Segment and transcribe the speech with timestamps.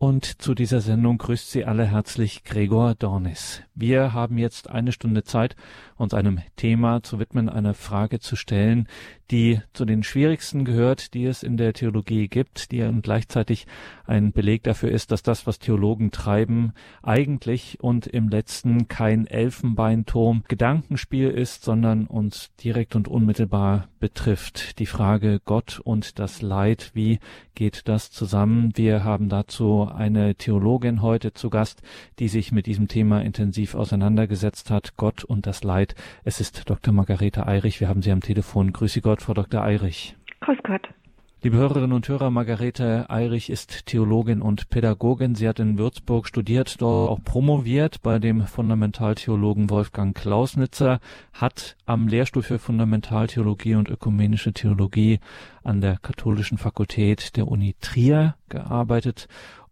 [0.00, 3.62] Und zu dieser Sendung grüßt Sie alle herzlich Gregor Dornis.
[3.74, 5.56] Wir haben jetzt eine Stunde Zeit,
[5.96, 8.86] uns einem Thema zu widmen, eine Frage zu stellen,
[9.32, 13.66] die zu den schwierigsten gehört, die es in der Theologie gibt, die gleichzeitig
[14.06, 16.72] ein Beleg dafür ist, dass das, was Theologen treiben,
[17.02, 24.78] eigentlich und im letzten kein Elfenbeinturm Gedankenspiel ist, sondern uns direkt und unmittelbar betrifft.
[24.78, 27.18] Die Frage Gott und das Leid, wie
[27.54, 28.72] geht das zusammen?
[28.76, 31.82] Wir haben dazu eine Theologin heute zu Gast,
[32.18, 35.96] die sich mit diesem Thema intensiv auseinandergesetzt hat, Gott und das Leid.
[36.24, 36.94] Es ist Dr.
[36.94, 37.80] Margarete Eirich.
[37.80, 38.72] Wir haben Sie am Telefon.
[38.72, 39.08] Grüße Gott.
[39.08, 39.62] Gott, Frau Dr.
[39.62, 40.16] Eirich.
[40.40, 40.86] Grüß Gott.
[41.42, 45.34] Liebe Hörerinnen und Hörer, Margarete Eirich ist Theologin und Pädagogin.
[45.34, 51.00] Sie hat in Würzburg studiert, dort auch promoviert bei dem Fundamentaltheologen Wolfgang Klausnitzer,
[51.32, 55.20] hat am Lehrstuhl für Fundamentaltheologie und ökumenische Theologie
[55.64, 59.26] an der Katholischen Fakultät der Uni Trier gearbeitet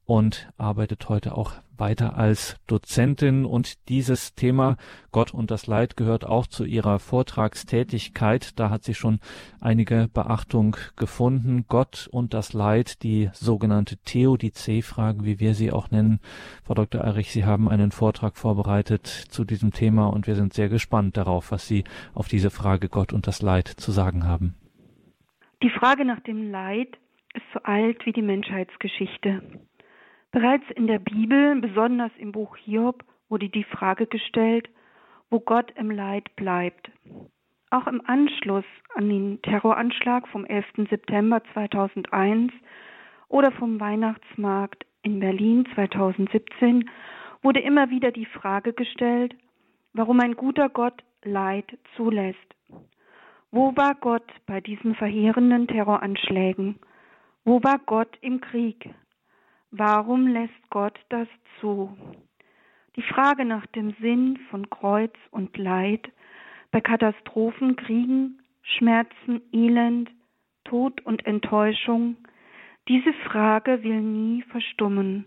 [0.06, 4.76] und arbeitet heute auch weiter als Dozentin und dieses Thema
[5.12, 8.58] Gott und das Leid gehört auch zu ihrer Vortragstätigkeit.
[8.58, 9.20] Da hat sie schon
[9.60, 11.66] einige Beachtung gefunden.
[11.68, 16.20] Gott und das Leid, die sogenannte Theodizee-Frage, wie wir sie auch nennen.
[16.64, 17.00] Frau Dr.
[17.02, 21.50] Erich, Sie haben einen Vortrag vorbereitet zu diesem Thema und wir sind sehr gespannt darauf,
[21.50, 24.54] was Sie auf diese Frage Gott und das Leid zu sagen haben.
[25.62, 26.88] Die Frage nach dem Leid
[27.34, 29.42] ist so alt wie die Menschheitsgeschichte.
[30.36, 34.68] Bereits in der Bibel, besonders im Buch Hiob, wurde die Frage gestellt,
[35.30, 36.90] wo Gott im Leid bleibt.
[37.70, 40.90] Auch im Anschluss an den Terroranschlag vom 11.
[40.90, 42.52] September 2001
[43.28, 46.90] oder vom Weihnachtsmarkt in Berlin 2017
[47.40, 49.34] wurde immer wieder die Frage gestellt,
[49.94, 52.54] warum ein guter Gott Leid zulässt.
[53.50, 56.78] Wo war Gott bei diesen verheerenden Terroranschlägen?
[57.46, 58.90] Wo war Gott im Krieg?
[59.70, 61.28] Warum lässt Gott das
[61.60, 61.96] zu?
[62.96, 66.10] Die Frage nach dem Sinn von Kreuz und Leid
[66.70, 70.10] bei Katastrophen, Kriegen, Schmerzen, Elend,
[70.64, 72.16] Tod und Enttäuschung,
[72.88, 75.26] diese Frage will nie verstummen.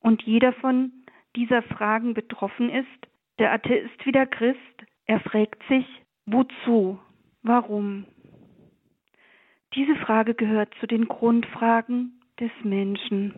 [0.00, 0.92] Und jeder von
[1.34, 2.86] dieser Fragen betroffen ist,
[3.38, 4.58] der Atheist wie der Christ,
[5.06, 5.86] er fragt sich,
[6.26, 6.98] wozu,
[7.42, 8.06] warum?
[9.74, 13.34] Diese Frage gehört zu den Grundfragen des Menschen.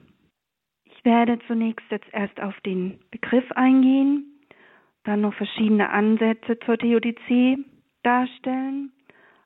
[1.09, 4.27] Werde zunächst jetzt erst auf den Begriff eingehen,
[5.05, 7.57] dann noch verschiedene Ansätze zur Theodizee
[8.03, 8.93] darstellen,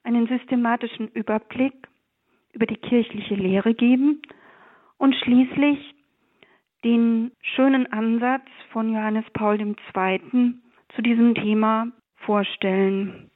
[0.03, 1.73] einen systematischen Überblick
[2.53, 4.23] über die kirchliche Lehre geben
[4.99, 5.79] und schließlich
[6.83, 10.55] den schönen Ansatz von Johannes Paul II.
[10.97, 13.31] zu diesem Thema vorstellen.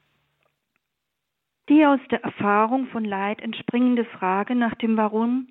[1.69, 5.47] Die aus der Erfahrung von Leid entspringende Frage nach dem Warum,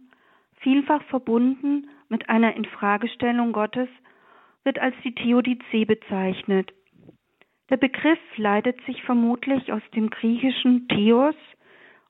[0.60, 3.90] vielfach verbunden mit einer Infragestellung Gottes
[4.64, 6.74] wird als die Theodizee bezeichnet.
[7.70, 11.36] Der Begriff leitet sich vermutlich aus dem griechischen Theos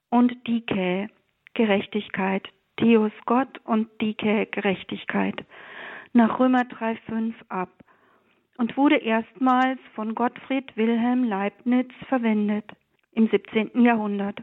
[0.10, 1.08] und Dike,
[1.54, 2.48] Gerechtigkeit,
[2.78, 5.46] Theos Gott und Dike, Gerechtigkeit,
[6.14, 7.70] nach Römer 3,5 ab
[8.58, 12.66] und wurde erstmals von Gottfried Wilhelm Leibniz verwendet
[13.12, 13.82] im 17.
[13.82, 14.40] Jahrhundert.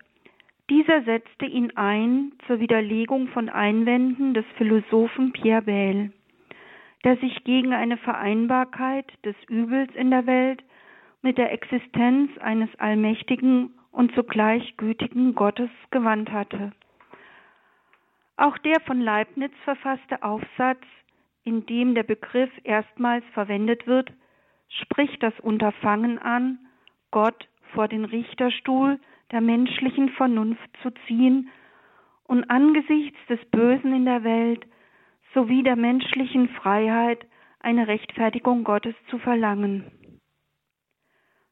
[0.73, 6.13] Dieser setzte ihn ein zur Widerlegung von Einwänden des Philosophen Pierre Bayle,
[7.05, 10.65] der sich gegen eine Vereinbarkeit des Übels in der Welt
[11.21, 16.73] mit der Existenz eines allmächtigen und zugleich gütigen Gottes gewandt hatte.
[18.39, 20.81] Auch der von Leibniz verfasste Aufsatz,
[21.45, 24.11] in dem der Begriff erstmals verwendet wird,
[24.71, 26.61] spricht das Unterfangen an,
[27.11, 28.99] Gott vor den Richterstuhl
[29.33, 31.49] der menschlichen Vernunft zu ziehen
[32.25, 34.67] und angesichts des Bösen in der Welt
[35.35, 37.27] sowie der menschlichen Freiheit
[37.61, 39.91] eine Rechtfertigung Gottes zu verlangen.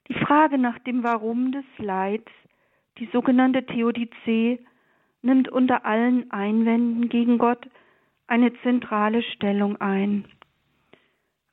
[0.09, 2.31] Die Frage nach dem Warum des Leids,
[2.99, 4.59] die sogenannte Theodizee,
[5.23, 7.69] nimmt unter allen Einwänden gegen Gott
[8.27, 10.25] eine zentrale Stellung ein.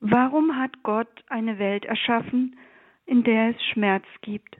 [0.00, 2.56] Warum hat Gott eine Welt erschaffen,
[3.06, 4.58] in der es Schmerz gibt?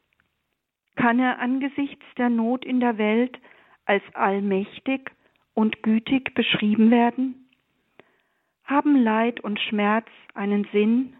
[0.99, 3.39] Kann er angesichts der Not in der Welt
[3.87, 5.13] als allmächtig
[5.55, 7.49] und gütig beschrieben werden?
[8.65, 11.15] Haben Leid und Schmerz einen Sinn?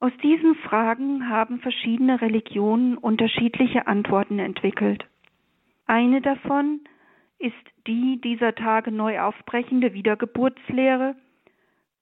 [0.00, 5.04] Aus diesen Fragen haben verschiedene Religionen unterschiedliche Antworten entwickelt.
[5.86, 6.80] Eine davon
[7.38, 7.54] ist
[7.86, 11.14] die dieser Tage neu aufbrechende Wiedergeburtslehre,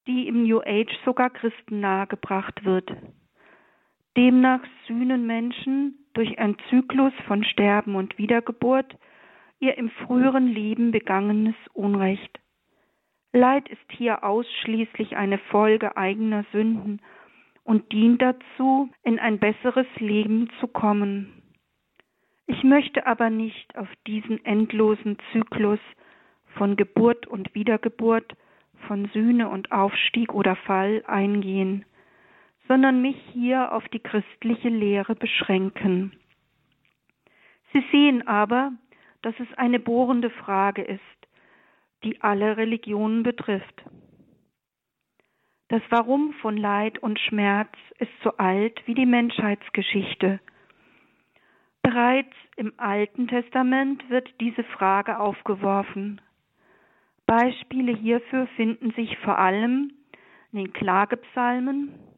[0.07, 2.91] die im New Age sogar Christen nahegebracht wird.
[4.17, 8.97] Demnach sühnen Menschen durch einen Zyklus von Sterben und Wiedergeburt
[9.61, 12.41] ihr im früheren Leben begangenes Unrecht.
[13.33, 17.01] Leid ist hier ausschließlich eine Folge eigener Sünden
[17.62, 21.43] und dient dazu, in ein besseres Leben zu kommen.
[22.47, 25.79] Ich möchte aber nicht auf diesen endlosen Zyklus
[26.57, 28.35] von Geburt und Wiedergeburt,
[28.89, 31.85] von Sühne und Aufstieg oder Fall eingehen,
[32.71, 36.13] sondern mich hier auf die christliche Lehre beschränken.
[37.73, 38.71] Sie sehen aber,
[39.23, 41.01] dass es eine bohrende Frage ist,
[42.05, 43.83] die alle Religionen betrifft.
[45.67, 50.39] Das Warum von Leid und Schmerz ist so alt wie die Menschheitsgeschichte.
[51.83, 56.21] Bereits im Alten Testament wird diese Frage aufgeworfen.
[57.27, 59.93] Beispiele hierfür finden sich vor allem
[60.53, 62.10] in den Klagepsalmen.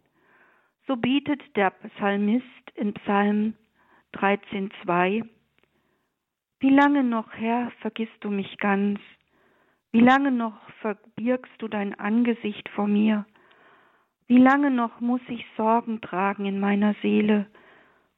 [0.88, 2.44] So bietet der Psalmist
[2.74, 3.54] in Psalm
[4.14, 5.24] 13,2
[6.58, 8.98] Wie lange noch, Herr, vergisst du mich ganz?
[9.92, 13.26] Wie lange noch verbirgst du dein Angesicht vor mir?
[14.26, 17.46] Wie lange noch muss ich Sorgen tragen in meiner Seele,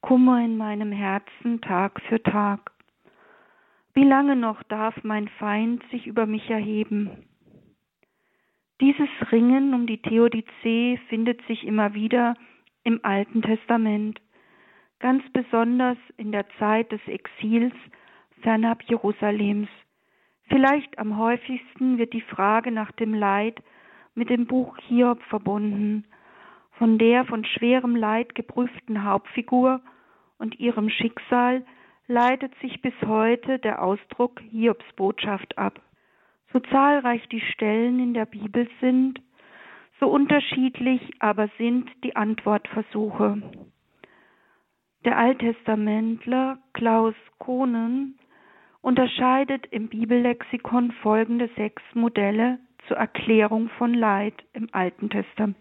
[0.00, 2.72] Kummer in meinem Herzen Tag für Tag?
[3.93, 7.11] Wie lange noch darf mein Feind sich über mich erheben?
[8.81, 12.37] Dieses Ringen um die Theodizee findet sich immer wieder
[12.85, 14.21] im Alten Testament,
[15.01, 17.75] ganz besonders in der Zeit des Exils
[18.43, 19.69] fernab Jerusalems.
[20.49, 23.63] Vielleicht am häufigsten wird die Frage nach dem Leid
[24.15, 26.05] mit dem Buch Hiob verbunden,
[26.73, 29.81] von der von schwerem Leid geprüften Hauptfigur
[30.39, 31.65] und ihrem Schicksal
[32.07, 35.81] leitet sich bis heute der Ausdruck Hiobs Botschaft ab.
[36.53, 39.21] So zahlreich die Stellen in der Bibel sind,
[40.05, 43.41] so unterschiedlich aber sind die Antwortversuche.
[45.06, 48.19] Der Alttestamentler Klaus Kohnen
[48.83, 55.56] unterscheidet im Bibellexikon folgende sechs Modelle zur Erklärung von Leid im Alten Testament.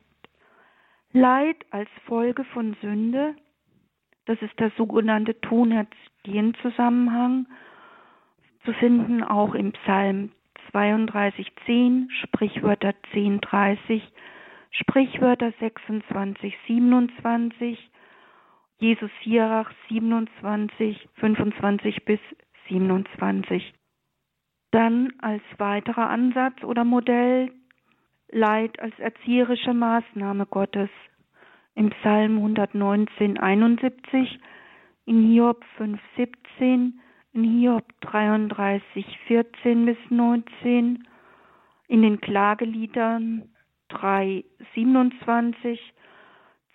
[1.13, 3.38] Leid als Folge von Sünde,
[4.25, 7.48] das ist der sogenannte Tun-Erziehen-Zusammenhang,
[8.66, 10.31] zu finden auch im Psalm
[10.74, 14.01] 32,10, Sprichwörter 10,30,
[14.74, 17.92] Sprichwörter 26, 27,
[18.80, 22.20] Jesus Sirach 27, 25 bis
[22.68, 23.74] 27.
[24.72, 27.52] Dann als weiterer Ansatz oder Modell
[28.31, 30.90] Leid als erzieherische Maßnahme Gottes
[31.75, 34.40] im Psalm 119, 71,
[35.06, 37.00] in Hiob 5, 17,
[37.34, 41.08] in Hiob 33, 14 bis 19,
[41.88, 43.52] in den Klageliedern
[43.94, 44.44] 3,
[44.75, 45.80] 27,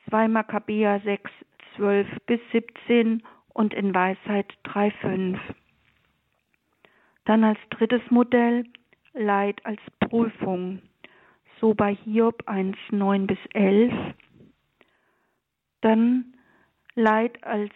[0.09, 1.31] 2 Makkabäer 6,
[1.77, 3.23] 12 bis 17
[3.53, 5.39] und in Weisheit 3, 5.
[7.25, 8.65] Dann als drittes Modell
[9.15, 10.81] Leid als Prüfung,
[11.61, 13.93] so bei Hiob 1, 9 bis 11.
[15.81, 16.35] Dann
[16.95, 17.73] Leid als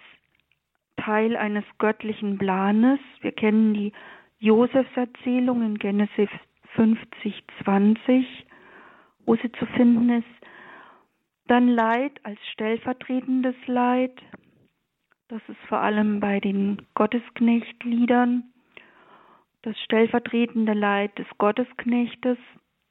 [0.97, 3.01] Teil eines göttlichen Planes.
[3.21, 3.93] Wir kennen die
[4.39, 6.29] Josefserzählung in Genesis
[6.75, 8.47] 50, 20,
[9.27, 10.47] wo sie zu finden ist.
[11.47, 14.23] Dann Leid als stellvertretendes Leid.
[15.29, 18.53] Das ist vor allem bei den Gottesknechtliedern
[19.63, 22.37] das stellvertretende Leid des Gottesknechtes,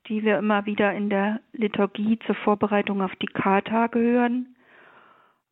[0.07, 4.56] die wir immer wieder in der Liturgie zur Vorbereitung auf die Kartage hören.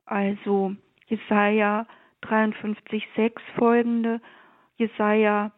[0.06, 0.76] Also
[1.08, 1.86] Jesaja
[2.24, 4.22] 53,6 folgende,
[4.78, 5.52] Jesaja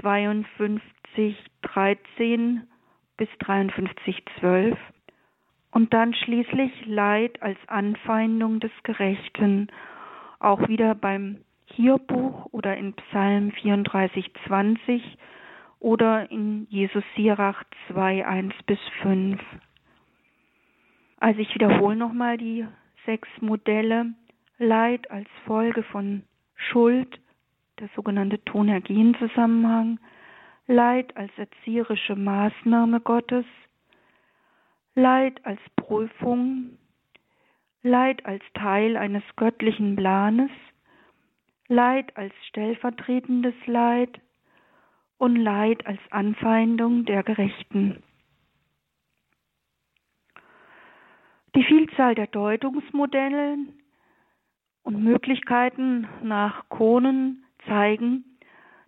[0.00, 2.66] 52, 13
[3.16, 4.78] bis 53, 12.
[5.70, 9.68] Und dann schließlich Leid als Anfeindung des Gerechten,
[10.38, 15.02] auch wieder beim Hierbuch oder in Psalm 34, 20
[15.80, 19.40] oder in Jesus Sirach 2, 1 bis 5.
[21.18, 22.66] Also ich wiederhole nochmal die
[23.06, 24.14] sechs Modelle.
[24.58, 26.22] Leid als Folge von
[26.54, 27.20] Schuld,
[27.80, 29.98] der sogenannte Tonergien-Zusammenhang,
[30.66, 33.44] Leid als erzieherische Maßnahme Gottes,
[34.94, 36.78] Leid als Prüfung,
[37.82, 40.50] Leid als Teil eines göttlichen Planes,
[41.68, 44.20] Leid als stellvertretendes Leid.
[45.16, 48.02] Und Leid als Anfeindung der Gerechten.
[51.54, 53.56] Die Vielzahl der Deutungsmodelle
[54.82, 58.33] und Möglichkeiten nach Kohnen zeigen,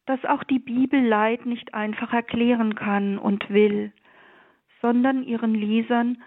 [0.06, 3.92] dass auch die Bibel Leid nicht einfach erklären kann und will,
[4.80, 6.22] sondern ihren Lesern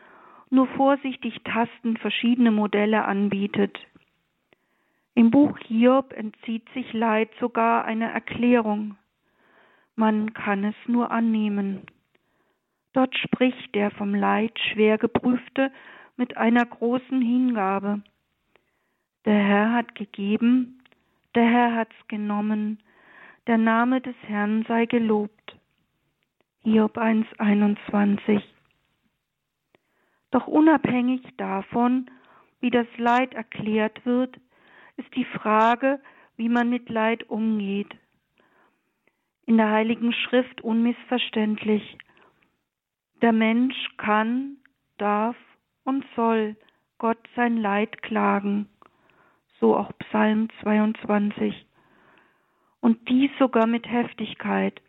[0.49, 3.77] nur vorsichtig tastend verschiedene Modelle anbietet,
[5.19, 8.95] im Buch Hiob entzieht sich Leid sogar einer Erklärung.
[9.97, 11.81] Man kann es nur annehmen.
[12.93, 15.73] Dort spricht der vom Leid schwer geprüfte
[16.15, 18.01] mit einer großen Hingabe.
[19.25, 20.81] Der Herr hat gegeben,
[21.35, 22.79] der Herr hat's genommen,
[23.47, 25.57] der Name des Herrn sei gelobt.
[26.63, 28.41] Hiob 1,21
[30.31, 32.09] Doch unabhängig davon,
[32.59, 34.39] wie das Leid erklärt wird,
[34.97, 35.99] ist die Frage,
[36.35, 37.95] wie man mit Leid umgeht.
[39.45, 41.97] In der Heiligen Schrift unmissverständlich.
[43.21, 44.57] Der Mensch kann,
[44.97, 45.35] darf
[45.83, 46.55] und soll
[46.97, 48.69] Gott sein Leid klagen,
[49.59, 51.65] so auch Psalm 22.
[52.81, 54.81] Und dies sogar mit Heftigkeit,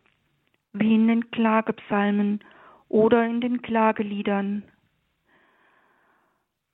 [0.73, 2.41] wie in den Klagepsalmen
[2.89, 4.63] oder in den Klageliedern.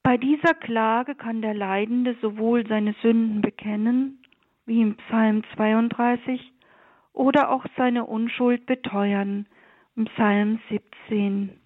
[0.02, 4.22] Bei dieser Klage kann der Leidende sowohl seine Sünden bekennen,
[4.64, 6.52] wie im Psalm 32,
[7.12, 9.46] oder auch seine Unschuld beteuern,
[9.96, 11.58] im Psalm 17.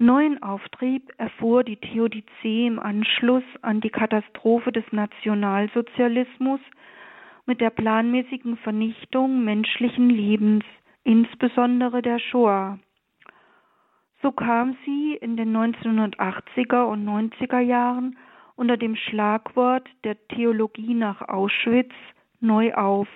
[0.00, 6.60] Neuen Auftrieb erfuhr die Theodizee im Anschluss an die Katastrophe des Nationalsozialismus
[7.46, 10.64] mit der planmäßigen Vernichtung menschlichen Lebens,
[11.02, 12.78] insbesondere der Shoah.
[14.22, 18.16] So kam sie in den 1980er und 90er Jahren
[18.54, 21.92] unter dem Schlagwort der Theologie nach Auschwitz
[22.38, 23.08] neu auf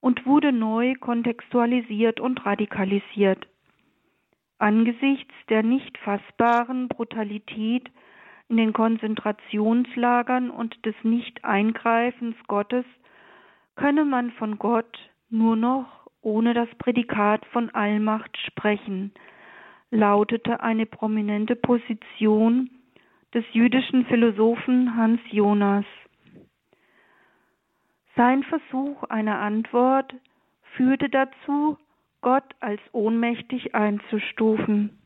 [0.00, 3.46] und wurde neu kontextualisiert und radikalisiert.
[4.58, 7.90] Angesichts der nicht fassbaren Brutalität
[8.48, 12.84] in den Konzentrationslagern und des Nicht-Eingreifens Gottes
[13.74, 14.98] könne man von Gott
[15.28, 19.12] nur noch ohne das Prädikat von Allmacht sprechen,
[19.90, 22.70] lautete eine prominente Position
[23.34, 25.84] des jüdischen Philosophen Hans Jonas.
[28.16, 30.14] Sein Versuch einer Antwort
[30.74, 31.76] führte dazu,
[32.26, 34.98] Gott als ohnmächtig einzustufen.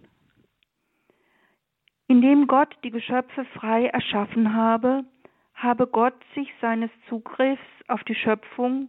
[2.08, 5.04] Indem Gott die Geschöpfe frei erschaffen habe,
[5.52, 8.88] habe Gott sich seines Zugriffs auf die Schöpfung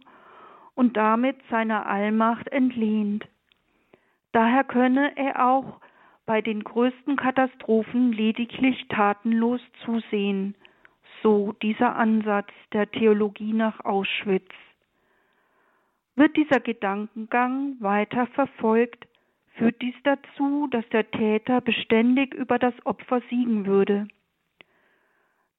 [0.74, 3.28] und damit seiner Allmacht entlehnt.
[4.32, 5.82] Daher könne er auch
[6.24, 10.54] bei den größten Katastrophen lediglich tatenlos zusehen,
[11.22, 14.48] so dieser Ansatz der Theologie nach Auschwitz.
[16.14, 19.06] Wird dieser Gedankengang weiter verfolgt,
[19.54, 24.08] führt dies dazu, dass der Täter beständig über das Opfer siegen würde.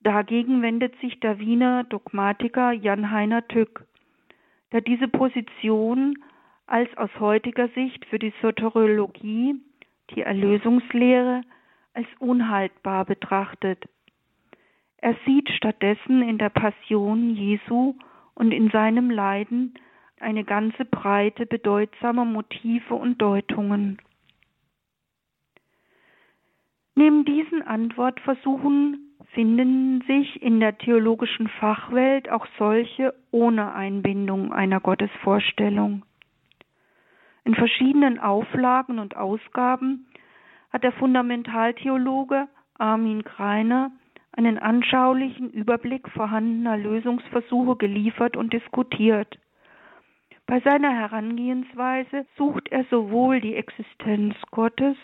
[0.02, 3.86] Dagegen wendet sich der Wiener Dogmatiker Jan-Heiner Tück,
[4.72, 6.18] der diese Position
[6.68, 9.56] als aus heutiger Sicht für die Soteriologie,
[10.12, 11.42] die Erlösungslehre,
[11.94, 13.88] als unhaltbar betrachtet.
[14.98, 17.96] Er sieht stattdessen in der Passion Jesu
[18.36, 19.76] und in seinem Leiden
[20.24, 23.98] eine ganze Breite bedeutsamer Motive und Deutungen.
[26.96, 36.06] Neben diesen Antwortversuchen finden sich in der theologischen Fachwelt auch solche ohne Einbindung einer Gottesvorstellung.
[37.46, 40.08] In verschiedenen Auflagen und Ausgaben
[40.72, 43.92] hat der Fundamentaltheologe Armin Kreiner
[44.32, 49.40] einen anschaulichen Überblick vorhandener Lösungsversuche geliefert und diskutiert.
[50.54, 54.96] Bei seiner Herangehensweise sucht er sowohl die Existenz Gottes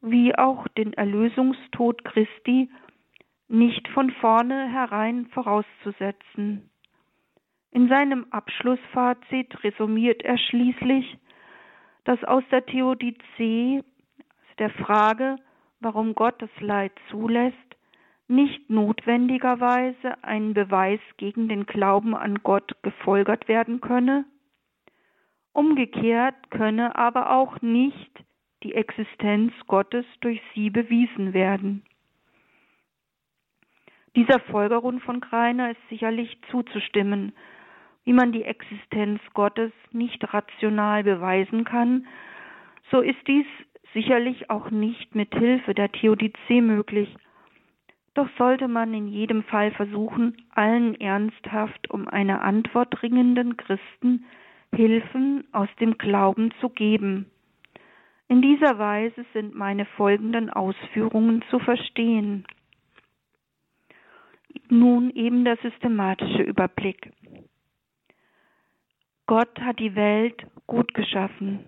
[0.00, 2.70] wie auch den Erlösungstod Christi
[3.48, 6.70] nicht von vornherein vorauszusetzen.
[7.70, 11.18] In seinem Abschlussfazit resümiert er schließlich,
[12.04, 13.84] dass aus der Theodizee,
[14.58, 15.36] der Frage,
[15.80, 17.76] warum Gott das Leid zulässt,
[18.26, 24.24] nicht notwendigerweise ein Beweis gegen den Glauben an Gott gefolgert werden könne,
[25.52, 28.10] umgekehrt könne aber auch nicht
[28.62, 31.84] die Existenz Gottes durch sie bewiesen werden.
[34.16, 37.32] Dieser Folgerung von Greiner ist sicherlich zuzustimmen,
[38.04, 42.06] wie man die Existenz Gottes nicht rational beweisen kann,
[42.90, 43.46] so ist dies
[43.92, 47.14] sicherlich auch nicht mit Hilfe der Theodizee möglich,
[48.14, 54.24] doch sollte man in jedem Fall versuchen, allen ernsthaft um eine Antwort dringenden Christen
[54.74, 57.30] Hilfen aus dem Glauben zu geben.
[58.28, 62.46] In dieser Weise sind meine folgenden Ausführungen zu verstehen.
[64.68, 67.10] Nun eben der systematische Überblick.
[69.26, 71.64] Gott hat die Welt gut geschaffen.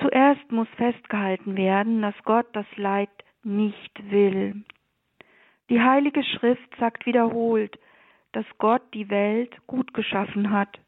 [0.00, 3.10] Zuerst muss festgehalten werden, dass Gott das Leid
[3.42, 4.64] nicht will.
[5.70, 7.78] Die Heilige Schrift sagt wiederholt,
[8.32, 10.78] dass Gott die Welt gut geschaffen hat.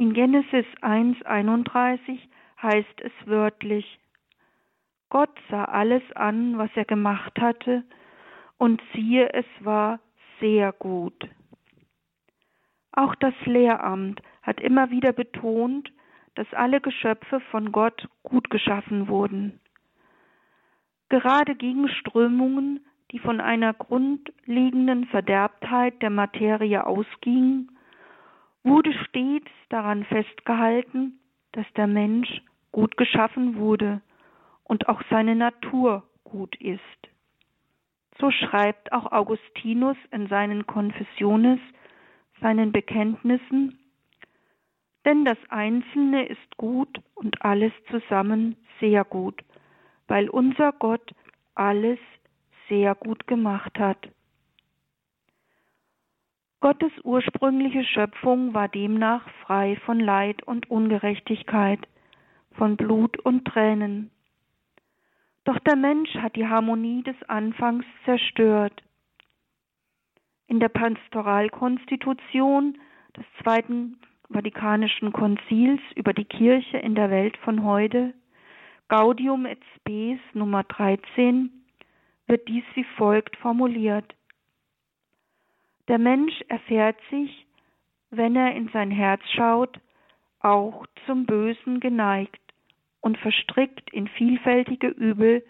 [0.00, 2.18] In Genesis 1.31
[2.62, 4.00] heißt es wörtlich.
[5.10, 7.84] Gott sah alles an, was er gemacht hatte,
[8.56, 10.00] und siehe, es war
[10.40, 11.28] sehr gut.
[12.92, 15.92] Auch das Lehramt hat immer wieder betont,
[16.34, 19.60] dass alle Geschöpfe von Gott gut geschaffen wurden.
[21.10, 27.76] Gerade gegen Strömungen, die von einer grundlegenden Verderbtheit der Materie ausgingen,
[28.62, 31.18] wurde stets daran festgehalten,
[31.52, 34.00] dass der Mensch gut geschaffen wurde
[34.64, 36.80] und auch seine Natur gut ist.
[38.18, 41.58] So schreibt auch Augustinus in seinen Confessiones,
[42.40, 43.78] seinen Bekenntnissen,
[45.04, 49.42] denn das Einzelne ist gut und alles zusammen sehr gut,
[50.08, 51.14] weil unser Gott
[51.54, 51.98] alles
[52.68, 54.08] sehr gut gemacht hat.
[56.60, 61.80] Gottes ursprüngliche Schöpfung war demnach frei von Leid und Ungerechtigkeit,
[62.52, 64.10] von Blut und Tränen.
[65.44, 68.82] Doch der Mensch hat die Harmonie des Anfangs zerstört.
[70.48, 72.76] In der Pastoralkonstitution
[73.16, 73.98] des Zweiten
[74.30, 78.12] Vatikanischen Konzils über die Kirche in der Welt von heute,
[78.88, 81.50] Gaudium et Spes Nummer 13,
[82.26, 84.14] wird dies wie folgt formuliert.
[85.90, 87.48] Der Mensch erfährt sich,
[88.10, 89.80] wenn er in sein Herz schaut,
[90.38, 92.40] auch zum Bösen geneigt
[93.00, 95.44] und verstrickt in vielfältige Übel,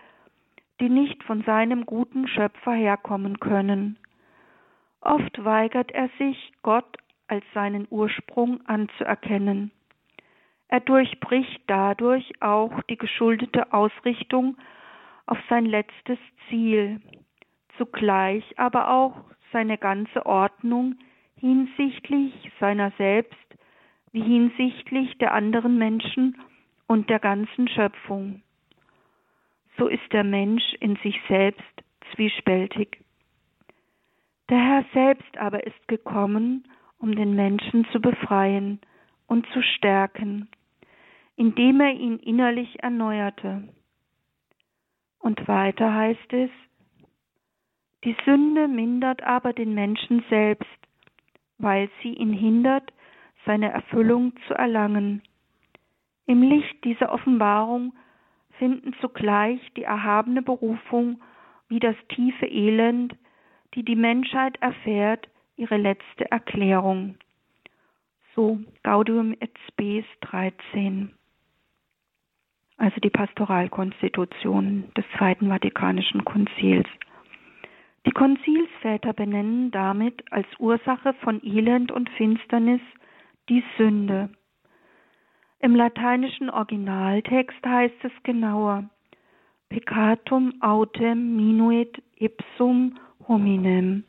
[0.80, 3.98] die nicht von seinem guten Schöpfer herkommen können.
[5.02, 6.96] Oft weigert er sich, Gott
[7.28, 9.70] als seinen Ursprung anzuerkennen.
[10.68, 14.56] Er durchbricht dadurch auch die geschuldete Ausrichtung
[15.26, 16.18] auf sein letztes
[16.48, 17.02] Ziel,
[17.76, 20.96] zugleich aber auch seine ganze Ordnung
[21.36, 23.36] hinsichtlich seiner selbst
[24.12, 26.36] wie hinsichtlich der anderen Menschen
[26.86, 28.42] und der ganzen Schöpfung.
[29.78, 31.64] So ist der Mensch in sich selbst
[32.14, 32.98] zwiespältig.
[34.48, 36.64] Der Herr selbst aber ist gekommen,
[36.98, 38.80] um den Menschen zu befreien
[39.26, 40.48] und zu stärken,
[41.36, 43.68] indem er ihn innerlich erneuerte.
[45.20, 46.50] Und weiter heißt es,
[48.04, 50.66] die Sünde mindert aber den Menschen selbst,
[51.58, 52.92] weil sie ihn hindert,
[53.44, 55.22] seine Erfüllung zu erlangen.
[56.26, 57.92] Im Licht dieser Offenbarung
[58.58, 61.20] finden zugleich die erhabene Berufung
[61.68, 63.14] wie das tiefe Elend,
[63.74, 67.16] die die Menschheit erfährt, ihre letzte Erklärung.
[68.34, 71.12] So Gaudium et Spes 13.
[72.76, 76.88] Also die Pastoralkonstitution des Zweiten Vatikanischen Konzils.
[78.06, 82.80] Die Konzilsväter benennen damit als Ursache von Elend und Finsternis
[83.48, 84.30] die Sünde.
[85.58, 88.88] Im lateinischen Originaltext heißt es genauer
[89.68, 94.04] Peccatum autem minuit ipsum hominem.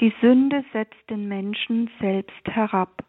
[0.00, 3.04] Die Sünde setzt den Menschen selbst herab.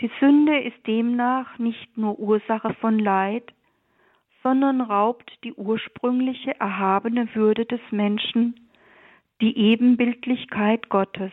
[0.00, 3.52] Die Sünde ist demnach nicht nur Ursache von Leid,
[4.42, 8.68] sondern raubt die ursprüngliche erhabene Würde des Menschen,
[9.40, 11.32] die Ebenbildlichkeit Gottes.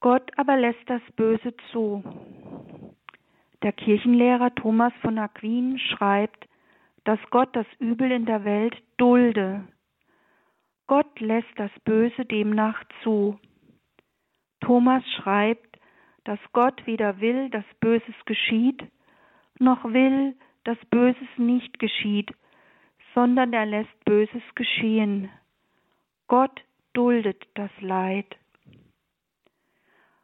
[0.00, 2.02] Gott aber lässt das Böse zu.
[3.62, 6.46] Der Kirchenlehrer Thomas von Aquin schreibt,
[7.04, 9.66] dass Gott das Übel in der Welt dulde.
[10.86, 13.38] Gott lässt das Böse demnach zu.
[14.60, 15.65] Thomas schreibt,
[16.26, 18.82] dass Gott weder will, dass Böses geschieht,
[19.58, 20.34] noch will,
[20.64, 22.32] dass Böses nicht geschieht,
[23.14, 25.30] sondern er lässt Böses geschehen.
[26.26, 28.26] Gott duldet das Leid.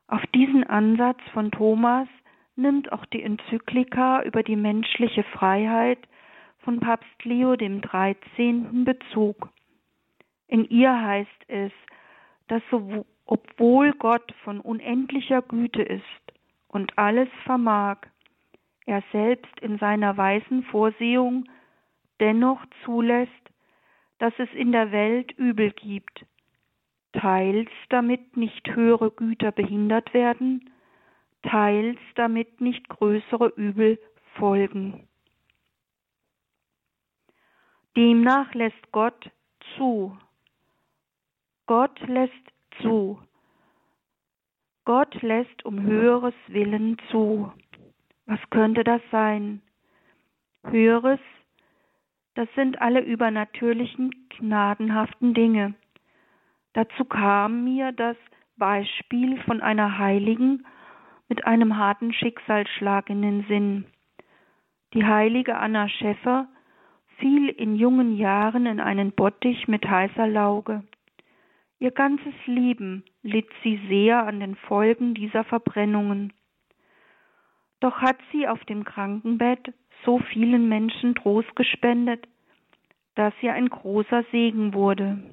[0.09, 2.09] Auf diesen Ansatz von Thomas
[2.57, 6.01] nimmt auch die Enzyklika über die menschliche Freiheit
[6.59, 8.85] von Papst Leo dem 13.
[8.85, 9.49] Bezug.
[10.49, 11.73] In ihr heißt es,
[12.49, 16.03] dass so, obwohl Gott von unendlicher Güte ist
[16.69, 17.97] und alles vermag,
[18.85, 21.49] er selbst in seiner weisen Vorsehung
[22.21, 23.33] dennoch zulässt,
[24.19, 26.27] dass es in der Welt Übel gibt,
[27.15, 30.69] teils damit nicht höhere Güter behindert werden,
[31.43, 33.99] teils damit nicht größere Übel
[34.35, 35.09] folgen.
[37.97, 39.31] Demnach lässt Gott
[39.79, 40.19] zu.
[41.65, 43.21] Gott lässt zu.
[44.85, 47.53] Gott lässt um höheres Willen zu.
[48.27, 49.63] Was könnte das sein?
[50.65, 51.21] Höheres,
[52.35, 55.75] das sind alle übernatürlichen, gnadenhaften Dinge,
[56.75, 58.17] Dazu kam mir das
[58.57, 60.67] Beispiel von einer Heiligen
[61.29, 63.85] mit einem harten Schicksalsschlag in den Sinn.
[64.95, 66.49] Die heilige Anna Schäffer
[67.19, 70.83] fiel in jungen Jahren in einen Bottich mit heißer Lauge.
[71.83, 76.33] Ihr ganzes Leben litt sie sehr an den Folgen dieser Verbrennungen.
[77.81, 82.29] Doch hat sie auf dem Krankenbett so vielen Menschen Trost gespendet,
[83.17, 85.25] dass sie ein großer Segen wurde.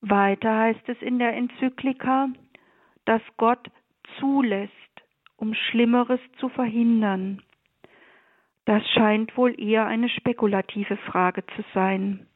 [0.00, 2.26] Weiter heißt es in der Enzyklika,
[3.04, 3.70] dass Gott
[4.18, 4.72] zulässt,
[5.36, 7.40] um Schlimmeres zu verhindern.
[8.64, 12.26] Das scheint wohl eher eine spekulative Frage zu sein.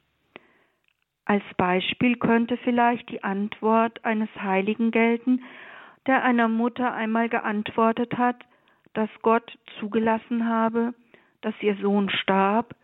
[1.27, 5.43] Als Beispiel könnte vielleicht die Antwort eines Heiligen gelten,
[6.07, 8.37] der einer Mutter einmal geantwortet hat,
[8.95, 10.95] dass Gott zugelassen habe,
[11.41, 12.77] dass ihr Sohn starb,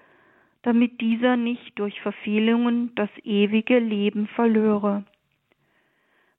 [0.63, 5.05] damit dieser nicht durch Verfehlungen das ewige Leben verlöre.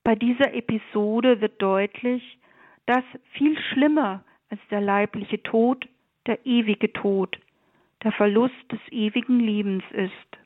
[0.03, 2.37] Bei dieser Episode wird deutlich,
[2.85, 5.87] dass viel schlimmer als der leibliche Tod
[6.27, 7.37] der ewige Tod,
[8.03, 10.42] der Verlust des ewigen Lebens ist.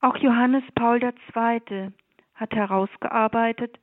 [0.00, 1.92] Auch Johannes Paul II.
[2.34, 3.78] hat herausgearbeitet,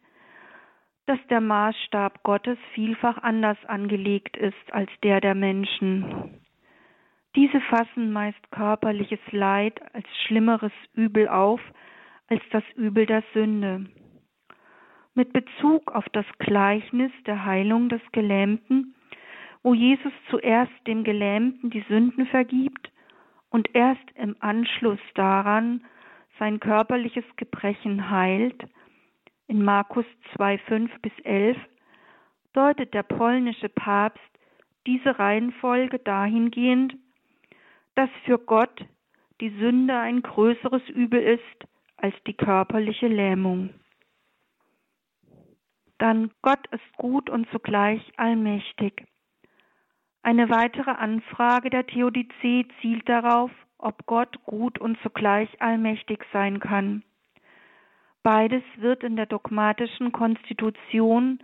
[1.06, 6.39] dass der Maßstab Gottes vielfach anders angelegt ist als der der Menschen.
[7.36, 11.60] Diese fassen meist körperliches Leid als schlimmeres Übel auf
[12.30, 13.86] als das Übel der Sünde.
[15.15, 18.95] Mit Bezug auf das Gleichnis der Heilung des Gelähmten,
[19.62, 22.91] wo Jesus zuerst dem Gelähmten die Sünden vergibt
[23.49, 25.84] und erst im Anschluss daran
[26.39, 28.67] sein körperliches Gebrechen heilt,
[29.48, 31.58] in Markus 2, 5 bis 11,
[32.54, 34.22] deutet der polnische Papst
[34.86, 36.96] diese Reihenfolge dahingehend,
[37.96, 38.86] dass für Gott
[39.41, 43.69] die Sünde ein größeres Übel ist als die körperliche Lähmung.
[45.98, 49.06] Dann Gott ist gut und zugleich allmächtig.
[50.22, 53.52] Eine weitere Anfrage der Theodizee zielt darauf,
[53.84, 57.04] ob Gott gut und zugleich allmächtig sein kann.
[58.24, 61.39] Beides wird in der dogmatischen Konstitution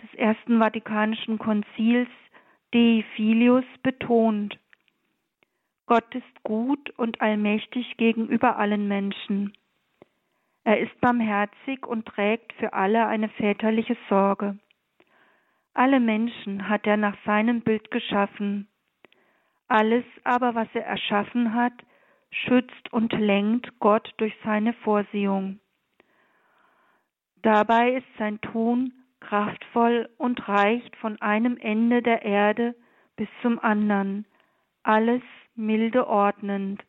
[0.00, 2.08] des Ersten Vatikanischen Konzils
[2.72, 4.58] Dei Filius betont.
[5.86, 9.52] Gott ist gut und allmächtig gegenüber allen Menschen.
[10.62, 14.56] Er ist barmherzig und trägt für alle eine väterliche Sorge.
[15.74, 18.68] Alle Menschen hat er nach seinem Bild geschaffen.
[19.70, 21.72] Alles aber, was er erschaffen hat,
[22.32, 25.60] schützt und lenkt Gott durch seine Vorsehung.
[27.42, 32.74] Dabei ist sein Tun kraftvoll und reicht von einem Ende der Erde
[33.14, 34.26] bis zum anderen,
[34.82, 35.22] alles
[35.54, 36.82] milde ordnend.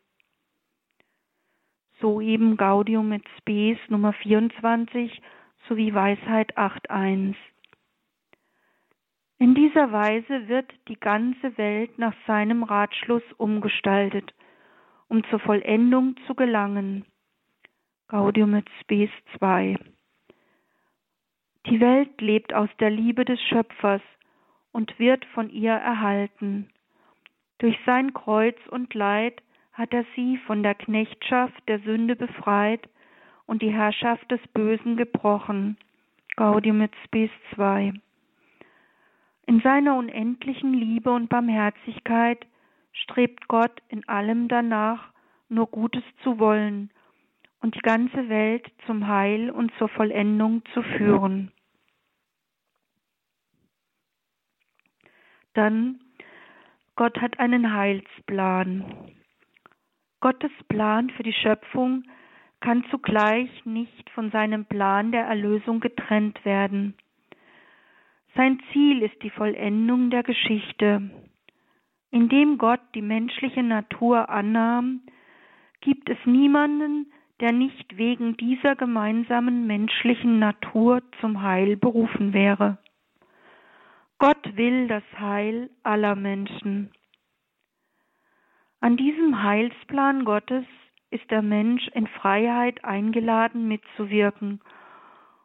[2.00, 5.22] So eben Gaudium et Spes Nummer 24
[5.68, 7.36] sowie Weisheit 8.1.
[9.42, 14.32] In dieser Weise wird die ganze Welt nach seinem Ratschluss umgestaltet,
[15.08, 17.04] um zur Vollendung zu gelangen.
[18.06, 19.74] Gaudium et Spes 2.
[21.66, 24.00] Die Welt lebt aus der Liebe des Schöpfers
[24.70, 26.70] und wird von ihr erhalten.
[27.58, 32.88] Durch sein Kreuz und Leid hat er sie von der Knechtschaft der Sünde befreit
[33.46, 35.78] und die Herrschaft des Bösen gebrochen.
[36.36, 37.94] Gaudium et Spes 2.
[39.46, 42.46] In seiner unendlichen Liebe und Barmherzigkeit
[42.92, 45.12] strebt Gott in allem danach,
[45.48, 46.90] nur Gutes zu wollen
[47.60, 51.52] und die ganze Welt zum Heil und zur Vollendung zu führen.
[55.54, 56.00] Dann,
[56.96, 59.12] Gott hat einen Heilsplan.
[60.20, 62.04] Gottes Plan für die Schöpfung
[62.60, 66.94] kann zugleich nicht von seinem Plan der Erlösung getrennt werden.
[68.34, 71.10] Sein Ziel ist die Vollendung der Geschichte.
[72.10, 75.02] Indem Gott die menschliche Natur annahm,
[75.80, 82.78] gibt es niemanden, der nicht wegen dieser gemeinsamen menschlichen Natur zum Heil berufen wäre.
[84.18, 86.90] Gott will das Heil aller Menschen.
[88.80, 90.64] An diesem Heilsplan Gottes
[91.10, 94.60] ist der Mensch in Freiheit eingeladen mitzuwirken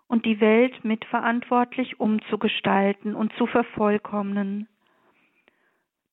[0.08, 4.68] und die Welt mitverantwortlich umzugestalten und zu vervollkommnen.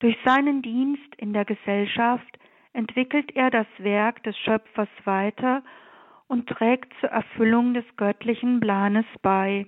[0.01, 2.39] Durch seinen Dienst in der Gesellschaft
[2.73, 5.63] entwickelt er das Werk des Schöpfers weiter
[6.27, 9.67] und trägt zur Erfüllung des göttlichen Planes bei.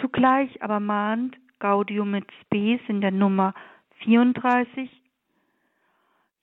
[0.00, 3.52] Zugleich aber mahnt Gaudium et Spes in der Nummer
[3.98, 4.90] 34,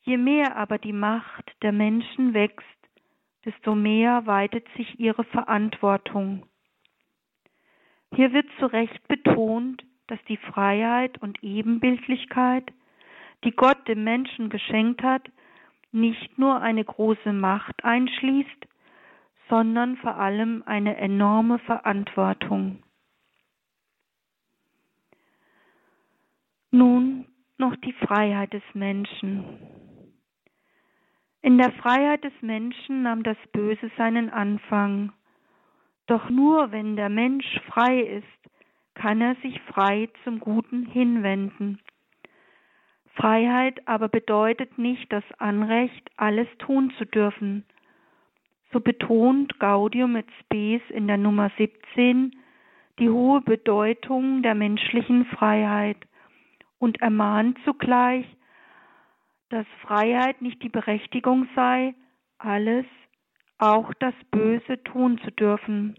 [0.04, 2.77] je mehr aber die Macht der Menschen wächst,
[3.46, 6.46] desto mehr weitet sich ihre Verantwortung.
[8.16, 12.72] Hier wird zu Recht betont, dass die Freiheit und Ebenbildlichkeit,
[13.44, 15.30] die Gott dem Menschen geschenkt hat,
[15.92, 18.68] nicht nur eine große Macht einschließt,
[19.50, 22.84] sondern vor allem eine enorme Verantwortung.
[26.72, 27.26] Nun
[27.58, 29.87] noch die Freiheit des Menschen.
[31.42, 35.12] In der Freiheit des Menschen nahm das Böse seinen Anfang.
[36.08, 38.52] Doch nur wenn der Mensch frei ist,
[38.96, 41.80] kann er sich frei zum Guten hinwenden.
[43.16, 47.66] Freiheit aber bedeutet nicht das Anrecht, alles tun zu dürfen.
[48.72, 52.36] So betont Gaudium et Spes in der Nummer 17
[53.00, 55.98] die hohe Bedeutung der menschlichen Freiheit
[56.80, 58.26] und ermahnt zugleich,
[59.50, 61.96] dass Freiheit nicht die Berechtigung sei,
[62.38, 62.86] alles,
[63.58, 65.96] auch das Böse tun zu dürfen.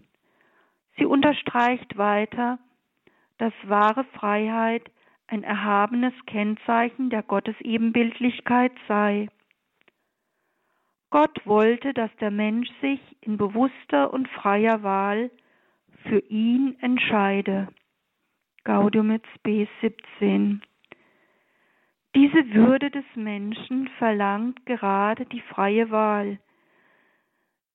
[0.97, 2.59] Sie unterstreicht weiter,
[3.37, 4.89] dass wahre Freiheit
[5.27, 9.29] ein erhabenes Kennzeichen der Gottesebenbildlichkeit sei.
[11.09, 15.31] Gott wollte, dass der Mensch sich in bewusster und freier Wahl
[16.03, 17.67] für ihn entscheide.
[18.63, 20.61] Gaudium et Spes 17.
[22.15, 26.39] Diese Würde des Menschen verlangt gerade die freie Wahl,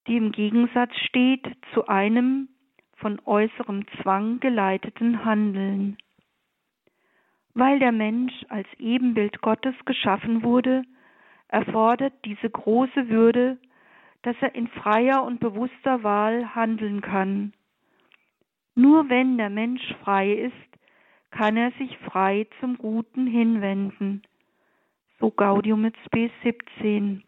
[0.06, 2.48] die im Gegensatz steht zu einem
[2.96, 5.96] von äußerem Zwang geleiteten Handeln.
[7.54, 10.82] Weil der Mensch als Ebenbild Gottes geschaffen wurde,
[11.48, 13.58] erfordert diese große Würde,
[14.22, 17.52] dass er in freier und bewusster Wahl handeln kann.
[18.74, 20.73] Nur wenn der Mensch frei ist,
[21.34, 24.22] kann er sich frei zum Guten hinwenden.
[25.18, 27.24] So Gaudium et Spes 17.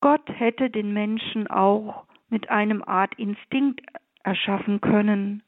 [0.00, 3.82] Gott hätte den Menschen auch mit einem Art Instinkt
[4.22, 5.42] erschaffen können,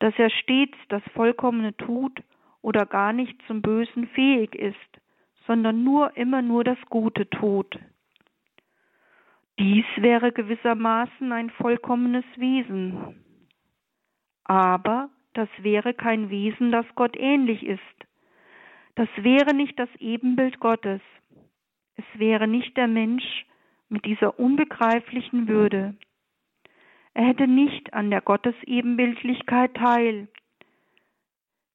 [0.00, 2.20] dass er stets das Vollkommene tut
[2.62, 5.00] oder gar nicht zum Bösen fähig ist,
[5.46, 7.78] sondern nur immer nur das Gute tut.
[9.60, 13.22] Dies wäre gewissermaßen ein vollkommenes Wesen.
[14.42, 17.80] Aber das wäre kein Wesen, das Gott ähnlich ist.
[18.94, 21.02] Das wäre nicht das Ebenbild Gottes.
[21.96, 23.44] Es wäre nicht der Mensch
[23.88, 25.94] mit dieser unbegreiflichen Würde.
[27.12, 30.28] Er hätte nicht an der Gottesebenbildlichkeit teil.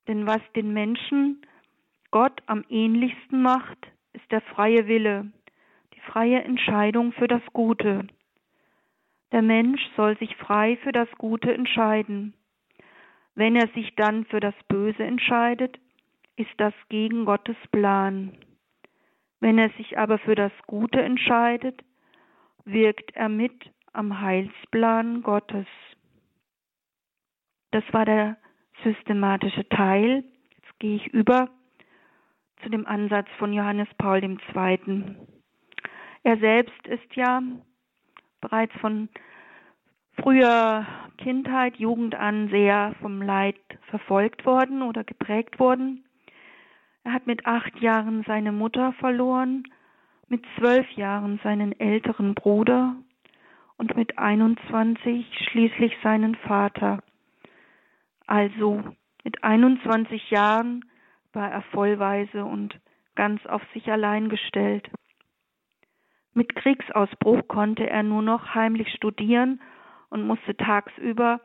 [0.07, 1.45] Denn was den Menschen
[2.09, 5.31] Gott am ähnlichsten macht, ist der freie Wille,
[5.93, 8.07] die freie Entscheidung für das Gute.
[9.31, 12.33] Der Mensch soll sich frei für das Gute entscheiden.
[13.35, 15.79] Wenn er sich dann für das Böse entscheidet,
[16.35, 18.37] ist das gegen Gottes Plan.
[19.39, 21.81] Wenn er sich aber für das Gute entscheidet,
[22.65, 25.67] wirkt er mit am Heilsplan Gottes.
[27.71, 28.37] Das war der
[28.83, 30.23] systematische Teil.
[30.55, 31.49] Jetzt gehe ich über
[32.61, 35.15] zu dem Ansatz von Johannes Paul II.
[36.23, 37.41] Er selbst ist ja
[38.41, 39.09] bereits von
[40.15, 40.85] früher
[41.17, 46.03] Kindheit, Jugend an sehr vom Leid verfolgt worden oder geprägt worden.
[47.03, 49.63] Er hat mit acht Jahren seine Mutter verloren,
[50.27, 52.95] mit zwölf Jahren seinen älteren Bruder
[53.77, 57.03] und mit 21 schließlich seinen Vater.
[58.27, 58.83] Also
[59.23, 60.85] mit 21 Jahren
[61.33, 62.79] war er vollweise und
[63.15, 64.89] ganz auf sich allein gestellt.
[66.33, 69.59] Mit Kriegsausbruch konnte er nur noch heimlich studieren
[70.11, 71.41] und musste tagsüber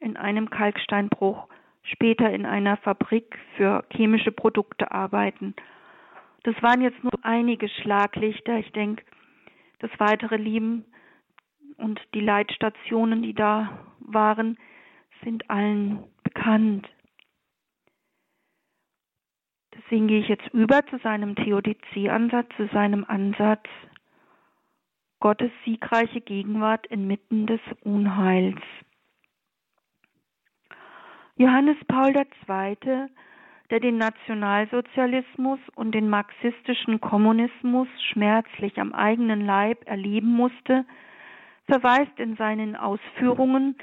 [0.00, 1.48] in einem Kalksteinbruch,
[1.82, 5.54] später in einer Fabrik für chemische Produkte arbeiten.
[6.44, 8.58] Das waren jetzt nur einige Schlaglichter.
[8.58, 9.04] Ich denke,
[9.80, 10.84] das weitere Leben
[11.76, 14.56] und die Leitstationen, die da waren,
[15.24, 16.88] sind allen bekannt.
[19.74, 23.66] Deswegen gehe ich jetzt über zu seinem Theodizee-Ansatz, zu seinem Ansatz
[25.24, 28.60] Gottes siegreiche Gegenwart inmitten des Unheils.
[31.36, 33.08] Johannes Paul II.,
[33.70, 40.84] der den Nationalsozialismus und den marxistischen Kommunismus schmerzlich am eigenen Leib erleben musste,
[41.64, 43.76] verweist in seinen Ausführungen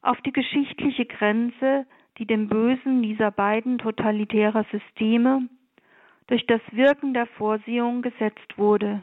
[0.00, 1.84] auf die geschichtliche Grenze,
[2.16, 5.46] die dem Bösen dieser beiden totalitärer Systeme
[6.28, 9.02] durch das Wirken der Vorsehung gesetzt wurde.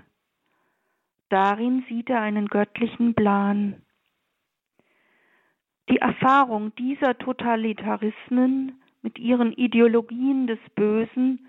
[1.30, 3.82] Darin sieht er einen göttlichen Plan.
[5.90, 11.48] Die Erfahrung dieser Totalitarismen mit ihren Ideologien des Bösen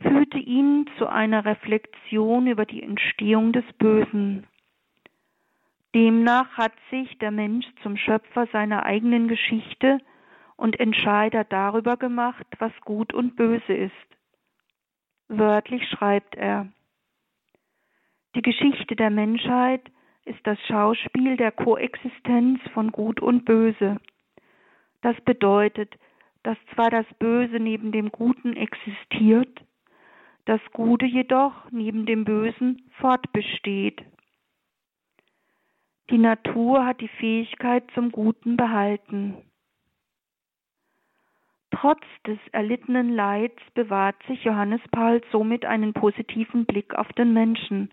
[0.00, 4.46] führte ihn zu einer Reflexion über die Entstehung des Bösen.
[5.94, 9.98] Demnach hat sich der Mensch zum Schöpfer seiner eigenen Geschichte
[10.56, 13.92] und Entscheider darüber gemacht, was gut und böse ist.
[15.28, 16.68] Wörtlich schreibt er,
[18.36, 19.80] die Geschichte der Menschheit
[20.26, 23.96] ist das Schauspiel der Koexistenz von Gut und Böse.
[25.00, 25.94] Das bedeutet,
[26.42, 29.64] dass zwar das Böse neben dem Guten existiert,
[30.44, 34.04] das Gute jedoch neben dem Bösen fortbesteht.
[36.10, 39.38] Die Natur hat die Fähigkeit zum Guten behalten.
[41.70, 47.90] Trotz des erlittenen Leids bewahrt sich Johannes Paul somit einen positiven Blick auf den Menschen,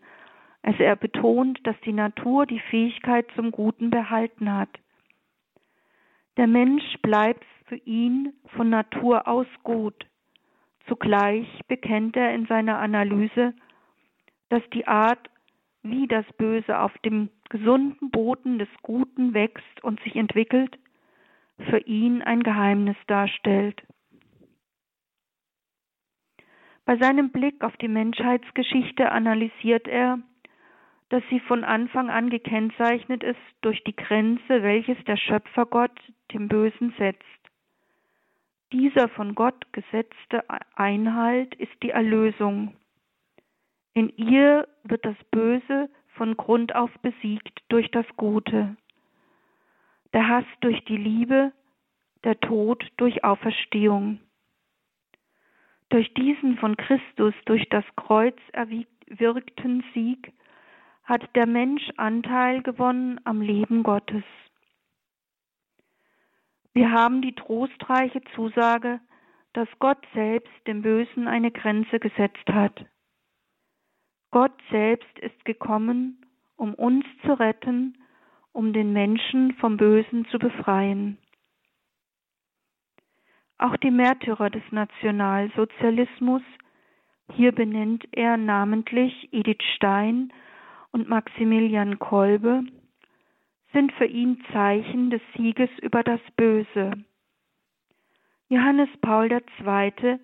[0.63, 4.69] als er betont, dass die Natur die Fähigkeit zum Guten behalten hat.
[6.38, 10.08] Der Mensch bleibt für ihn von Natur aus gut.
[10.88, 13.54] Zugleich bekennt er in seiner Analyse,
[14.49, 15.30] dass die Art,
[15.84, 20.78] wie das Böse auf dem gesunden Boden des Guten wächst und sich entwickelt,
[21.69, 23.82] für ihn ein Geheimnis darstellt.
[26.86, 30.19] Bei seinem Blick auf die Menschheitsgeschichte analysiert er,
[31.13, 35.91] dass sie von Anfang an gekennzeichnet ist durch die Grenze, welches der Schöpfergott
[36.32, 37.21] dem Bösen setzt.
[38.71, 42.76] Dieser von Gott gesetzte Einhalt ist die Erlösung.
[43.93, 48.76] In ihr wird das Böse von Grund auf besiegt durch das Gute.
[50.13, 51.52] Der Hass durch die Liebe,
[52.23, 54.19] der Tod durch Auferstehung.
[55.89, 60.34] Durch diesen von Christus durch das Kreuz erwirkten Sieg
[61.04, 64.24] hat der Mensch Anteil gewonnen am Leben Gottes.
[66.74, 69.00] Wir haben die trostreiche Zusage,
[69.54, 72.86] dass Gott selbst dem Bösen eine Grenze gesetzt hat.
[74.32, 77.98] Gott selbst ist gekommen, um uns zu retten,
[78.52, 81.20] um den Menschen vom Bösen zu befreien.
[83.60, 86.42] Auch die Märtyrer des Nationalsozialismus,
[87.34, 90.34] hier benennt er namentlich Edith Stein
[90.93, 92.63] und Maximilian Kolbe
[93.73, 96.93] sind für ihn Zeichen des Sieges über das Böse.
[98.47, 100.19] Johannes Paul II.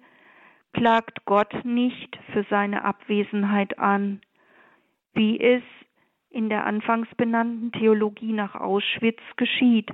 [0.73, 4.21] klagt Gott nicht für seine Abwesenheit an,
[5.13, 5.63] wie es
[6.29, 9.89] in der anfangs benannten Theologie nach Auschwitz geschieht,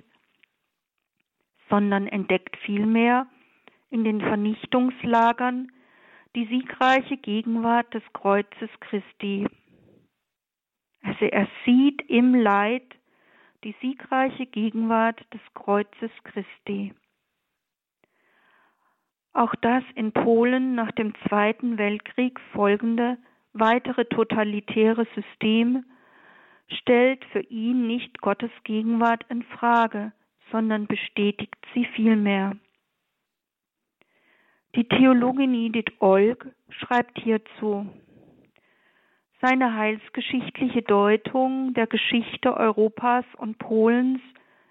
[1.69, 3.27] sondern entdeckt vielmehr
[3.89, 5.71] in den Vernichtungslagern
[6.35, 9.47] die siegreiche Gegenwart des Kreuzes Christi.
[11.05, 12.83] Also er sieht im Leid
[13.63, 16.93] die siegreiche Gegenwart des Kreuzes Christi.
[19.33, 23.17] Auch das in Polen nach dem Zweiten Weltkrieg folgende
[23.53, 25.85] weitere totalitäre System
[26.67, 30.11] stellt für ihn nicht Gottes Gegenwart in Frage,
[30.51, 32.57] sondern bestätigt sie vielmehr.
[34.73, 37.87] Die Theologin Edith Olg schreibt hierzu,
[39.45, 44.19] seine heilsgeschichtliche Deutung der Geschichte Europas und Polens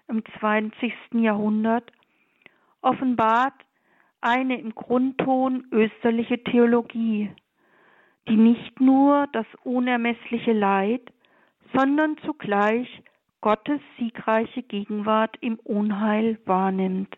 [0.09, 0.93] im 20.
[1.13, 1.89] Jahrhundert
[2.81, 3.53] offenbart
[4.19, 7.31] eine im Grundton österliche Theologie,
[8.27, 11.03] die nicht nur das unermessliche Leid,
[11.73, 13.01] sondern zugleich
[13.39, 17.15] Gottes siegreiche Gegenwart im Unheil wahrnimmt.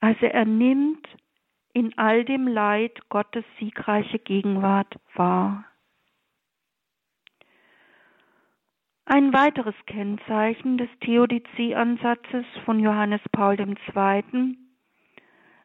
[0.00, 1.08] Also er nimmt
[1.74, 5.64] in all dem Leid Gottes siegreiche Gegenwart wahr.
[9.06, 14.56] Ein weiteres Kennzeichen des Theodizee-Ansatzes von Johannes Paul II.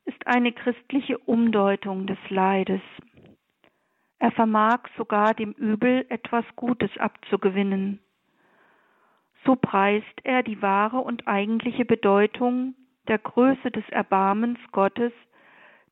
[0.05, 2.81] ist eine christliche Umdeutung des Leides.
[4.17, 8.01] Er vermag sogar dem Übel etwas Gutes abzugewinnen.
[9.45, 12.73] So preist er die wahre und eigentliche Bedeutung
[13.07, 15.13] der Größe des Erbarmens Gottes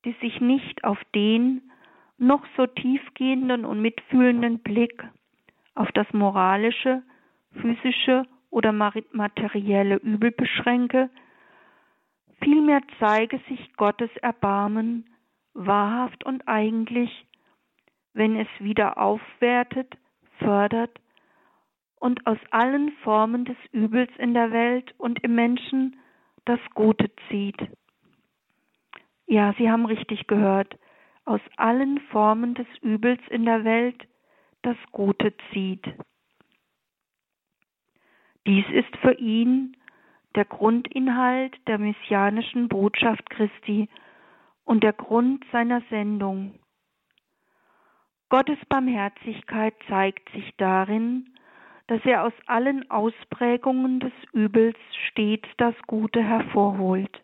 [0.05, 1.61] die sich nicht auf den
[2.17, 5.03] noch so tiefgehenden und mitfühlenden Blick
[5.75, 7.03] auf das moralische,
[7.61, 11.09] physische oder materielle Übel beschränke,
[12.41, 15.05] vielmehr zeige sich Gottes Erbarmen
[15.53, 17.25] wahrhaft und eigentlich,
[18.13, 19.97] wenn es wieder aufwertet,
[20.39, 20.99] fördert
[21.99, 25.97] und aus allen Formen des Übels in der Welt und im Menschen
[26.45, 27.57] das Gute zieht.
[29.27, 30.77] Ja, Sie haben richtig gehört.
[31.25, 34.07] Aus allen Formen des Übels in der Welt
[34.61, 35.85] das Gute zieht.
[38.45, 39.75] Dies ist für ihn
[40.35, 43.89] der Grundinhalt der messianischen Botschaft Christi
[44.63, 46.57] und der Grund seiner Sendung.
[48.29, 51.33] Gottes Barmherzigkeit zeigt sich darin,
[51.87, 54.77] dass er aus allen Ausprägungen des Übels
[55.09, 57.23] stets das Gute hervorholt.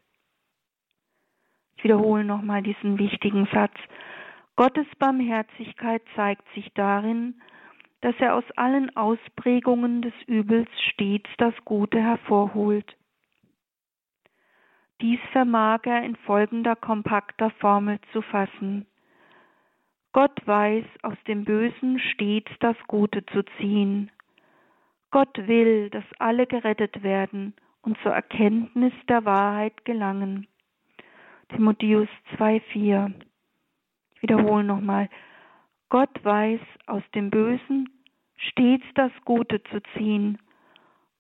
[1.84, 3.74] Wiederhole nochmal diesen wichtigen Satz.
[4.56, 7.42] Gottes Barmherzigkeit zeigt sich darin,
[8.02, 12.98] dass er aus allen Ausprägungen des Übels stets das Gute hervorholt.
[15.02, 18.86] Dies vermag er in folgender kompakter Formel zu fassen.
[20.14, 24.12] Gott weiß, aus dem Bösen stets das Gute zu ziehen.
[25.12, 30.48] Gott will, dass alle gerettet werden und zur Erkenntnis der Wahrheit gelangen.
[31.50, 33.14] Timotheus 2,4.
[34.16, 35.10] Ich wiederhole nochmal.
[35.90, 37.90] Gott weiß, aus dem Bösen
[38.36, 40.40] stets das Gute zu ziehen.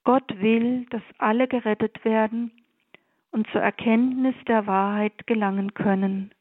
[0.03, 2.51] Gott will, dass alle gerettet werden
[3.32, 6.34] und zur Erkenntnis der Wahrheit gelangen können.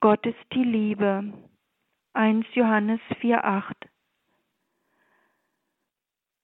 [0.00, 1.32] Gott ist die Liebe.
[2.14, 3.74] 1 Johannes 4,8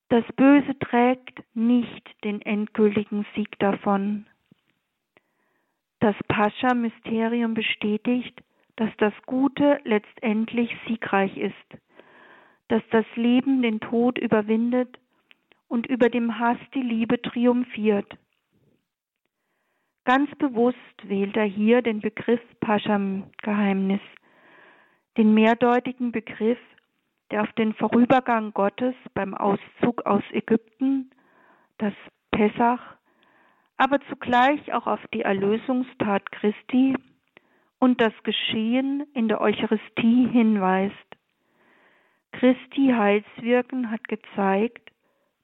[0.08, 4.26] Das Böse trägt nicht den endgültigen Sieg davon.
[6.06, 8.40] Das Pascha-Mysterium bestätigt,
[8.76, 11.82] dass das Gute letztendlich siegreich ist,
[12.68, 15.00] dass das Leben den Tod überwindet
[15.66, 18.06] und über dem Hass die Liebe triumphiert.
[20.04, 24.00] Ganz bewusst wählt er hier den Begriff Pascham-Geheimnis,
[25.16, 26.60] den mehrdeutigen Begriff,
[27.32, 31.10] der auf den Vorübergang Gottes beim Auszug aus Ägypten,
[31.78, 31.94] das
[32.30, 32.96] Pessach,
[33.76, 36.96] aber zugleich auch auf die Erlösungstat Christi
[37.78, 40.94] und das Geschehen in der Eucharistie hinweist.
[42.32, 44.90] Christi Heilswirken hat gezeigt,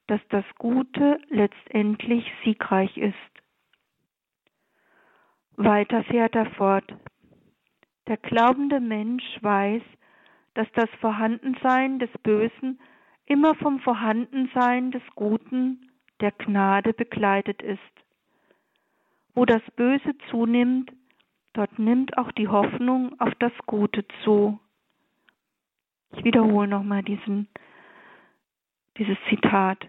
[0.07, 3.15] dass das Gute letztendlich siegreich ist.
[5.55, 6.85] Weiter fährt er fort.
[8.07, 9.83] Der glaubende Mensch weiß,
[10.55, 12.79] dass das Vorhandensein des Bösen
[13.25, 18.02] immer vom Vorhandensein des Guten, der Gnade begleitet ist.
[19.35, 20.91] Wo das Böse zunimmt,
[21.53, 24.59] dort nimmt auch die Hoffnung auf das Gute zu.
[26.15, 27.47] Ich wiederhole nochmal diesen,
[28.97, 29.87] dieses Zitat.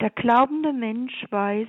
[0.00, 1.68] Der glaubende Mensch weiß,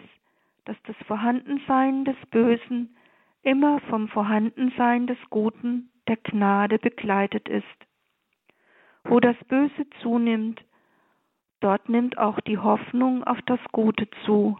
[0.65, 2.97] dass das Vorhandensein des Bösen
[3.43, 7.65] immer vom Vorhandensein des Guten, der Gnade begleitet ist.
[9.03, 10.63] Wo das Böse zunimmt,
[11.59, 14.57] dort nimmt auch die Hoffnung auf das Gute zu.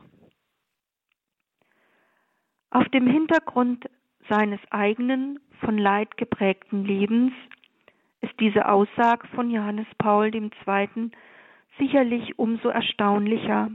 [2.72, 3.86] Auf dem Hintergrund
[4.30, 7.32] seines eigenen, von Leid geprägten Lebens
[8.22, 11.12] ist diese Aussage von Johannes Paul II.
[11.78, 13.72] sicherlich umso erstaunlicher.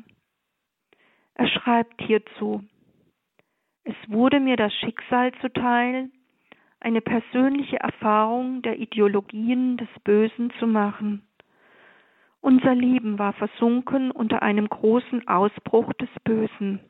[1.35, 2.63] Er schreibt hierzu,
[3.85, 6.11] es wurde mir das Schicksal zuteil,
[6.81, 11.23] eine persönliche Erfahrung der Ideologien des Bösen zu machen.
[12.41, 16.81] Unser Leben war versunken unter einem großen Ausbruch des Bösen.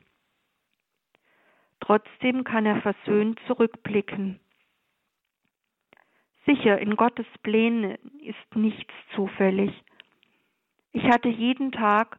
[1.81, 4.39] Trotzdem kann er versöhnt zurückblicken.
[6.45, 9.71] Sicher, in Gottes Plänen ist nichts zufällig.
[10.93, 12.17] Ich hatte jeden Tag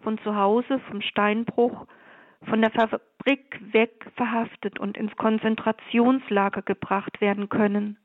[0.00, 1.86] von zu Hause, vom Steinbruch,
[2.48, 7.98] von der Fabrik weg verhaftet und ins Konzentrationslager gebracht werden können.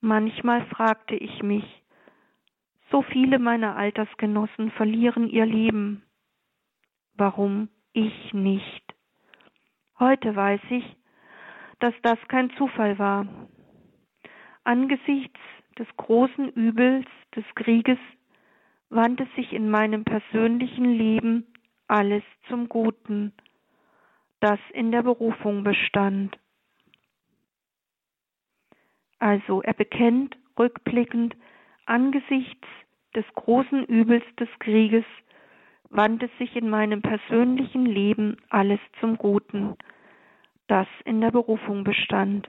[0.00, 1.64] Manchmal fragte ich mich,
[2.90, 6.02] so viele meiner Altersgenossen verlieren ihr Leben.
[7.14, 8.83] Warum ich nicht?
[10.04, 10.84] Heute weiß ich,
[11.78, 13.26] dass das kein Zufall war.
[14.62, 15.40] Angesichts
[15.78, 17.96] des großen Übels des Krieges
[18.90, 21.46] wandte sich in meinem persönlichen Leben
[21.88, 23.32] alles zum Guten,
[24.40, 26.38] das in der Berufung bestand.
[29.20, 31.34] Also er bekennt rückblickend
[31.86, 32.68] angesichts
[33.16, 35.06] des großen Übels des Krieges
[35.88, 39.76] wandte sich in meinem persönlichen Leben alles zum Guten,
[40.66, 42.48] das in der Berufung bestand.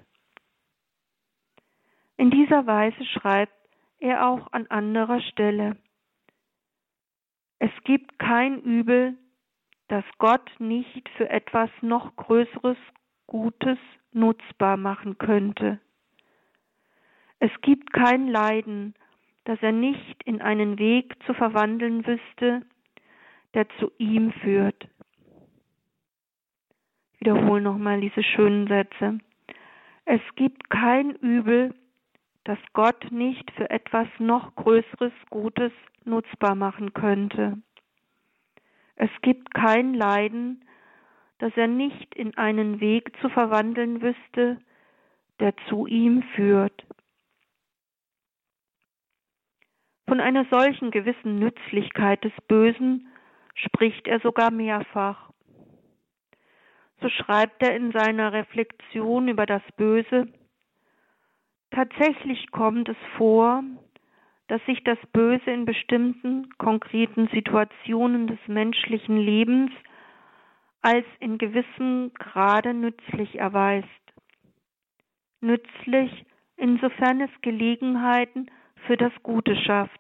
[2.18, 3.54] In dieser Weise schreibt
[4.00, 5.78] er auch an anderer Stelle.
[7.60, 9.18] Es gibt kein Übel,
[9.88, 12.78] das Gott nicht für etwas noch Größeres
[13.28, 13.78] Gutes
[14.12, 15.80] nutzbar machen könnte.
[17.40, 18.96] Es gibt kein Leiden,
[19.44, 22.66] das er nicht in einen Weg zu verwandeln wüsste,
[23.54, 24.88] der zu ihm führt.
[27.26, 29.18] Wiederhole nochmal diese schönen Sätze.
[30.06, 31.74] Es gibt kein Übel,
[32.44, 35.72] das Gott nicht für etwas noch Größeres Gutes
[36.04, 37.58] nutzbar machen könnte.
[38.96, 40.66] Es gibt kein Leiden,
[41.40, 44.60] das er nicht in einen Weg zu verwandeln wüsste,
[45.40, 46.86] der zu ihm führt.
[50.08, 53.08] Von einer solchen gewissen Nützlichkeit des Bösen
[53.56, 55.32] spricht er sogar mehrfach.
[57.02, 60.28] So schreibt er in seiner Reflexion über das Böse,
[61.76, 63.62] Tatsächlich kommt es vor,
[64.48, 69.72] dass sich das Böse in bestimmten konkreten Situationen des menschlichen Lebens
[70.82, 73.90] als in gewissem Grade nützlich erweist.
[75.42, 76.26] Nützlich,
[76.56, 78.50] insofern es Gelegenheiten
[78.88, 80.00] für das Gute schafft.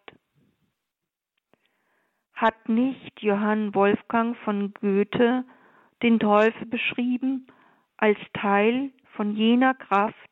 [2.35, 5.43] Hat nicht Johann Wolfgang von Goethe
[6.05, 7.47] den Teufel beschrieben
[7.97, 10.29] als Teil von jener Kraft,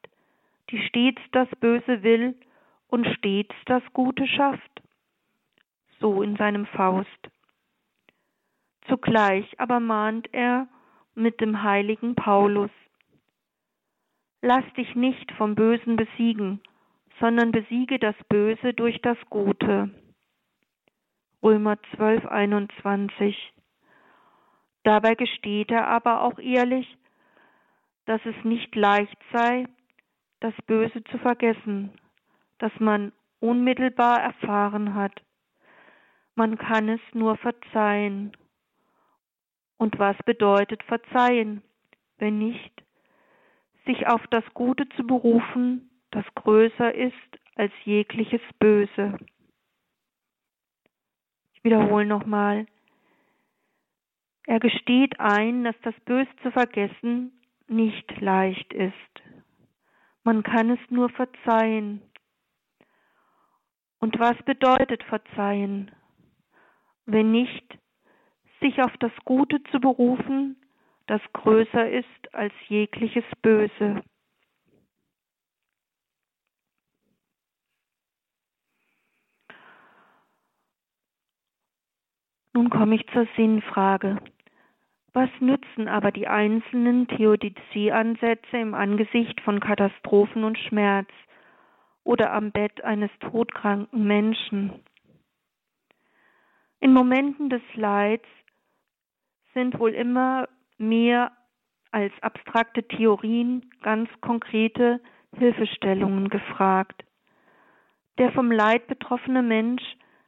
[0.70, 2.36] die stets das Böse will
[2.90, 4.84] und stets das Gute schafft?
[6.00, 7.10] So in seinem Faust.
[8.88, 10.68] Zugleich aber mahnt er
[11.16, 12.70] mit dem heiligen Paulus,
[14.46, 16.62] Lass dich nicht vom Bösen besiegen,
[17.22, 19.90] sondern besiege das Böse durch das Gute.
[21.42, 23.54] Römer 12, 21.
[24.84, 26.98] Dabei gesteht er aber auch ehrlich,
[28.06, 29.66] dass es nicht leicht sei,
[30.42, 31.92] das Böse zu vergessen,
[32.60, 35.22] das man unmittelbar erfahren hat.
[36.36, 38.36] Man kann es nur verzeihen.
[39.78, 41.62] Und was bedeutet verzeihen,
[42.18, 42.84] wenn nicht
[43.86, 47.14] sich auf das Gute zu berufen, das größer ist
[47.56, 49.18] als jegliches Böse?
[51.54, 52.66] Ich wiederhole nochmal.
[54.46, 57.32] Er gesteht ein, dass das Böse zu vergessen
[57.68, 58.94] nicht leicht ist.
[60.24, 62.02] Man kann es nur verzeihen.
[64.00, 65.92] Und was bedeutet verzeihen?
[67.06, 67.78] Wenn nicht
[68.62, 70.58] sich auf das Gute zu berufen,
[71.08, 74.04] das größer ist als jegliches Böse.
[82.54, 84.18] Nun komme ich zur Sinnfrage.
[85.14, 91.10] Was nützen aber die einzelnen Theodizee-Ansätze im Angesicht von Katastrophen und Schmerz
[92.04, 94.84] oder am Bett eines todkranken Menschen?
[96.80, 98.28] In Momenten des Leids
[99.54, 100.48] sind wohl immer
[100.78, 101.32] mehr
[101.92, 105.00] als abstrakte Theorien ganz konkrete
[105.38, 107.04] Hilfestellungen gefragt.
[108.18, 109.84] Der vom Leid betroffene Mensch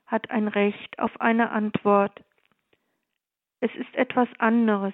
[0.05, 2.23] hat ein Recht auf eine Antwort.
[3.59, 4.93] Es ist etwas anderes,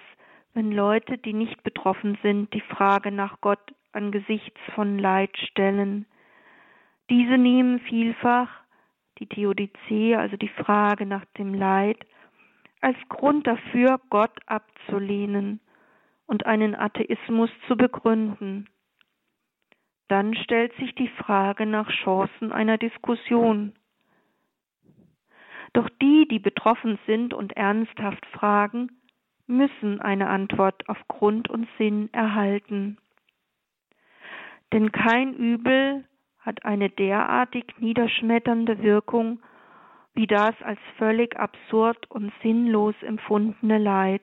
[0.54, 6.06] wenn Leute, die nicht betroffen sind, die Frage nach Gott angesichts von Leid stellen.
[7.10, 8.48] Diese nehmen vielfach
[9.18, 11.98] die Theodizee, also die Frage nach dem Leid,
[12.80, 15.60] als Grund dafür, Gott abzulehnen
[16.26, 18.68] und einen Atheismus zu begründen.
[20.08, 23.72] Dann stellt sich die Frage nach Chancen einer Diskussion.
[25.72, 28.90] Doch die, die betroffen sind und ernsthaft fragen,
[29.46, 32.98] müssen eine Antwort auf Grund und Sinn erhalten.
[34.72, 36.04] Denn kein Übel
[36.38, 39.40] hat eine derartig niederschmetternde Wirkung
[40.14, 44.22] wie das als völlig absurd und sinnlos empfundene Leid.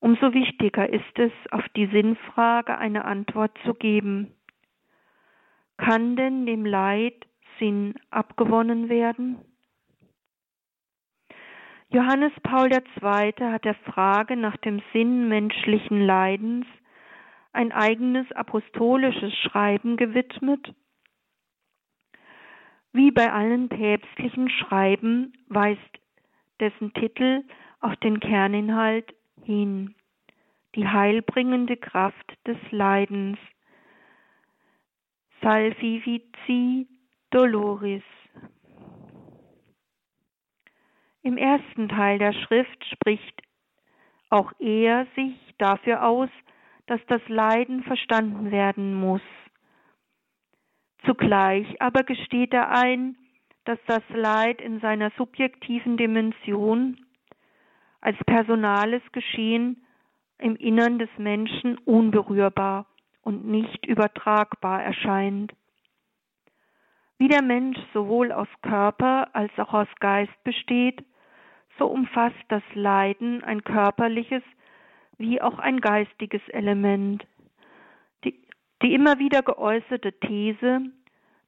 [0.00, 4.34] Umso wichtiger ist es, auf die Sinnfrage eine Antwort zu geben.
[5.76, 7.26] Kann denn dem Leid
[7.58, 9.38] Sinn abgewonnen werden?
[11.92, 13.52] Johannes Paul II.
[13.52, 16.66] hat der Frage nach dem Sinn menschlichen Leidens
[17.52, 20.72] ein eigenes apostolisches Schreiben gewidmet
[22.92, 25.80] wie bei allen päpstlichen Schreiben weist
[26.58, 27.44] dessen Titel
[27.80, 29.94] auf den Kerninhalt hin,
[30.74, 33.38] die heilbringende Kraft des Leidens.
[35.40, 36.86] Salvifici
[37.30, 38.02] Doloris.
[41.22, 43.42] Im ersten Teil der Schrift spricht
[44.30, 46.30] auch er sich dafür aus,
[46.86, 49.22] dass das Leiden verstanden werden muss.
[51.04, 53.16] Zugleich aber gesteht er ein,
[53.64, 57.04] dass das Leid in seiner subjektiven Dimension
[58.00, 59.84] als personales Geschehen
[60.38, 62.86] im Innern des Menschen unberührbar
[63.22, 65.52] und nicht übertragbar erscheint.
[67.18, 71.04] Wie der Mensch sowohl aus Körper als auch aus Geist besteht,
[71.80, 74.42] so umfasst das Leiden ein körperliches
[75.16, 77.26] wie auch ein geistiges Element.
[78.82, 80.80] Die immer wieder geäußerte These,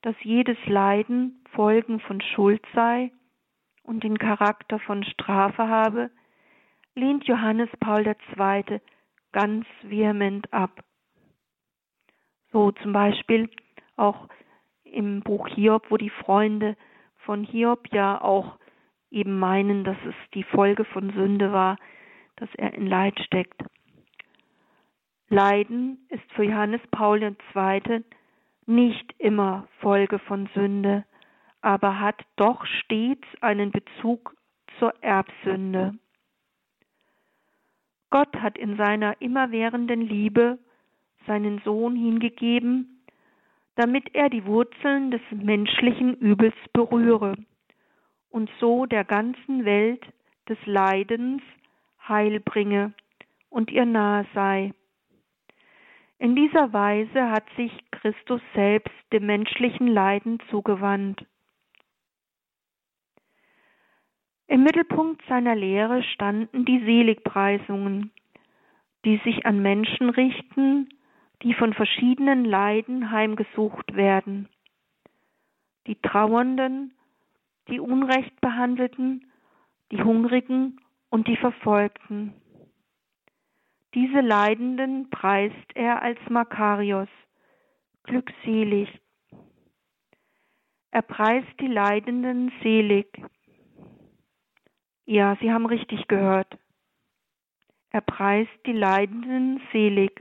[0.03, 3.13] dass jedes Leiden Folgen von Schuld sei
[3.83, 6.11] und den Charakter von Strafe habe,
[6.95, 8.81] lehnt Johannes Paul II.
[9.33, 10.83] ganz vehement ab.
[12.53, 13.49] So zum Beispiel
[13.97, 14.29] auch
[14.85, 16.77] im Buch Hiob, wo die Freunde
[17.25, 18.59] von Hiob ja auch
[19.13, 21.77] eben meinen, dass es die Folge von Sünde war,
[22.37, 23.63] dass er in Leid steckt.
[25.29, 28.05] Leiden ist für Johannes Paul II.
[28.67, 31.05] nicht immer Folge von Sünde,
[31.61, 34.35] aber hat doch stets einen Bezug
[34.79, 35.95] zur Erbsünde.
[38.11, 40.59] Gott hat in seiner immerwährenden Liebe
[41.27, 43.03] seinen Sohn hingegeben,
[43.77, 47.37] damit er die Wurzeln des menschlichen Übels berühre
[48.33, 50.05] und so der ganzen Welt
[50.49, 51.43] des Leidens
[52.09, 52.93] Heil bringe
[53.49, 54.73] und ihr nahe sei.
[56.19, 61.25] In dieser Weise hat sich Christus selbst dem menschlichen Leiden zugewandt.
[64.47, 68.13] Im Mittelpunkt seiner Lehre standen die Seligpreisungen,
[69.05, 70.89] die sich an Menschen richten,
[71.43, 74.49] die von verschiedenen Leiden heimgesucht werden.
[75.87, 76.95] Die Trauernden,
[77.69, 79.31] die Unrecht behandelten,
[79.91, 82.35] die Hungrigen und die Verfolgten.
[83.95, 87.09] Diese Leidenden preist er als Makarios,
[88.05, 88.89] glückselig.
[90.91, 93.07] Er preist die Leidenden selig.
[95.05, 96.59] Ja, Sie haben richtig gehört.
[97.91, 100.19] Er preist die Leidenden selig.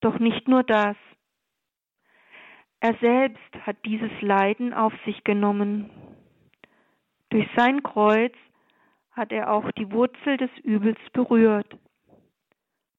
[0.00, 0.96] Doch nicht nur das.
[2.84, 5.88] Er selbst hat dieses Leiden auf sich genommen.
[7.30, 8.34] Durch sein Kreuz
[9.12, 11.78] hat er auch die Wurzel des Übels berührt.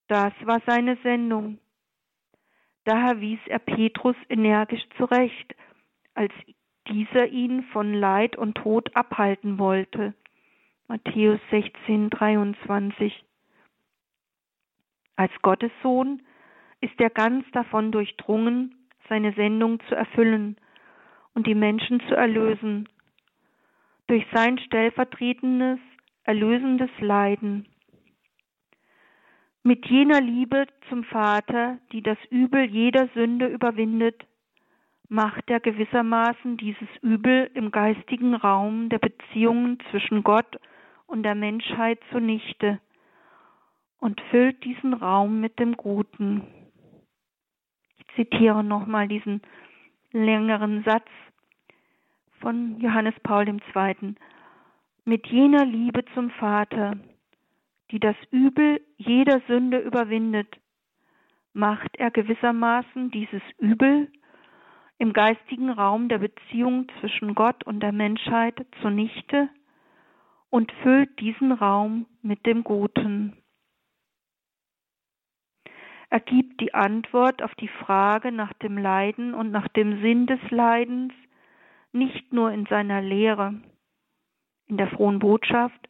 [0.08, 1.60] Das war seine Sendung.
[2.86, 5.56] Daher wies er Petrus energisch zurecht,
[6.16, 6.34] als
[6.88, 10.16] dieser ihn von Leid und Tod abhalten wollte.
[10.88, 13.24] Matthäus 16, 23.
[15.16, 16.24] Als Gottes Sohn
[16.82, 20.58] ist er ganz davon durchdrungen, seine Sendung zu erfüllen
[21.34, 22.88] und die Menschen zu erlösen,
[24.08, 25.80] durch sein stellvertretendes,
[26.24, 27.68] erlösendes Leiden.
[29.64, 34.26] Mit jener Liebe zum Vater, die das Übel jeder Sünde überwindet,
[35.10, 40.60] macht er gewissermaßen dieses Übel im geistigen Raum der Beziehungen zwischen Gott
[41.08, 42.80] und der Menschheit zunichte
[44.00, 46.44] und füllt diesen Raum mit dem Guten
[48.16, 49.42] zitiere nochmal diesen
[50.12, 51.08] längeren Satz
[52.40, 54.16] von Johannes Paul II.
[55.04, 56.98] Mit jener Liebe zum Vater,
[57.92, 60.48] die das Übel jeder Sünde überwindet,
[61.54, 64.12] macht er gewissermaßen dieses Übel
[64.98, 69.50] im geistigen Raum der Beziehung zwischen Gott und der Menschheit zunichte
[70.50, 73.38] und füllt diesen Raum mit dem Guten.
[76.10, 80.40] Er gibt die Antwort auf die Frage nach dem Leiden und nach dem Sinn des
[80.52, 81.14] Leidens
[81.92, 83.56] nicht nur in seiner Lehre,
[84.68, 85.90] in der frohen Botschaft,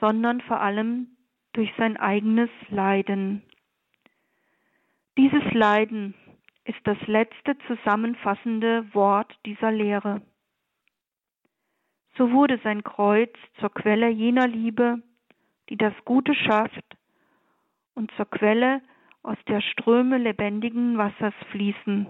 [0.00, 1.08] sondern vor allem
[1.52, 3.42] durch sein eigenes Leiden.
[5.16, 6.14] Dieses Leiden
[6.64, 10.22] ist das letzte zusammenfassende Wort dieser Lehre.
[12.16, 15.02] So wurde sein Kreuz zur Quelle jener Liebe,
[15.68, 16.84] die das Gute schafft,
[17.94, 18.80] und zur Quelle
[19.22, 22.06] aus der Ströme lebendigen Wassers fließen.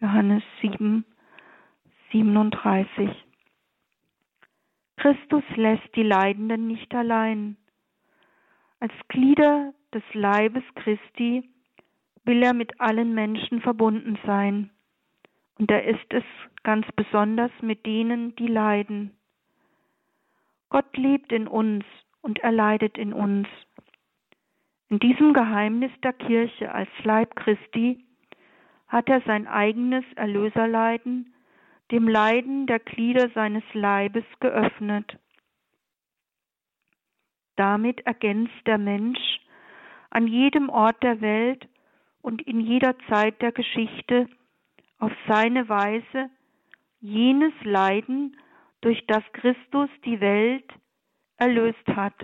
[0.00, 1.04] Johannes 7,
[2.12, 3.10] 37.
[4.96, 7.56] Christus lässt die Leidenden nicht allein.
[8.80, 11.48] Als Glieder des Leibes Christi
[12.24, 14.70] will er mit allen Menschen verbunden sein.
[15.58, 16.24] Und er ist es
[16.62, 19.16] ganz besonders mit denen, die leiden.
[20.70, 21.84] Gott lebt in uns
[22.22, 23.48] und er leidet in uns.
[24.90, 28.04] In diesem Geheimnis der Kirche als Leib Christi
[28.88, 31.32] hat er sein eigenes Erlöserleiden
[31.92, 35.18] dem Leiden der Glieder seines Leibes geöffnet.
[37.56, 39.40] Damit ergänzt der Mensch
[40.10, 41.68] an jedem Ort der Welt
[42.20, 44.28] und in jeder Zeit der Geschichte
[44.98, 46.30] auf seine Weise
[47.00, 48.36] jenes Leiden,
[48.82, 50.64] durch das Christus die Welt
[51.36, 52.14] erlöst hat.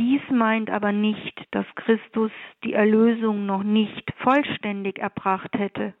[0.00, 2.32] Dies meint aber nicht, dass Christus
[2.64, 5.92] die Erlösung noch nicht vollständig erbracht hätte.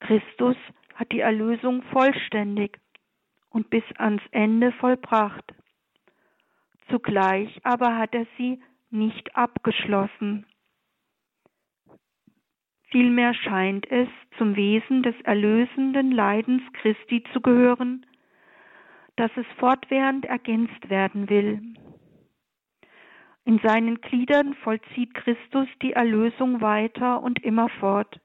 [0.00, 0.56] Christus
[0.94, 2.80] hat die Erlösung vollständig
[3.50, 5.44] und bis ans Ende vollbracht.
[6.88, 8.58] Zugleich aber hat er sie
[8.90, 10.46] nicht abgeschlossen.
[12.84, 14.08] Vielmehr scheint es
[14.38, 18.06] zum Wesen des erlösenden Leidens Christi zu gehören,
[19.16, 21.60] dass es fortwährend ergänzt werden will.
[23.46, 28.20] In seinen Gliedern vollzieht Christus die Erlösung weiter und immerfort.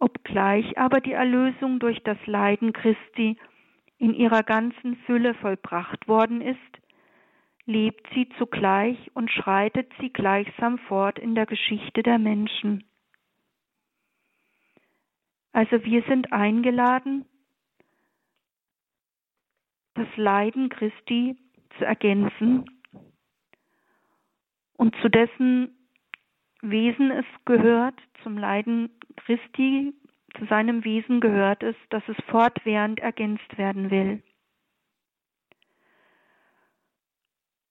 [0.00, 3.36] Obgleich aber die Erlösung durch das Leiden Christi
[3.98, 6.58] in ihrer ganzen Fülle vollbracht worden ist,
[7.66, 12.84] lebt sie zugleich und schreitet sie gleichsam fort in der Geschichte der Menschen.
[15.52, 17.26] Also wir sind eingeladen,
[19.94, 21.36] das Leiden Christi
[21.76, 22.77] zu ergänzen
[24.78, 25.74] und zu dessen
[26.62, 29.92] Wesen es gehört, zum Leiden Christi,
[30.38, 34.22] zu seinem Wesen gehört es, dass es fortwährend ergänzt werden will.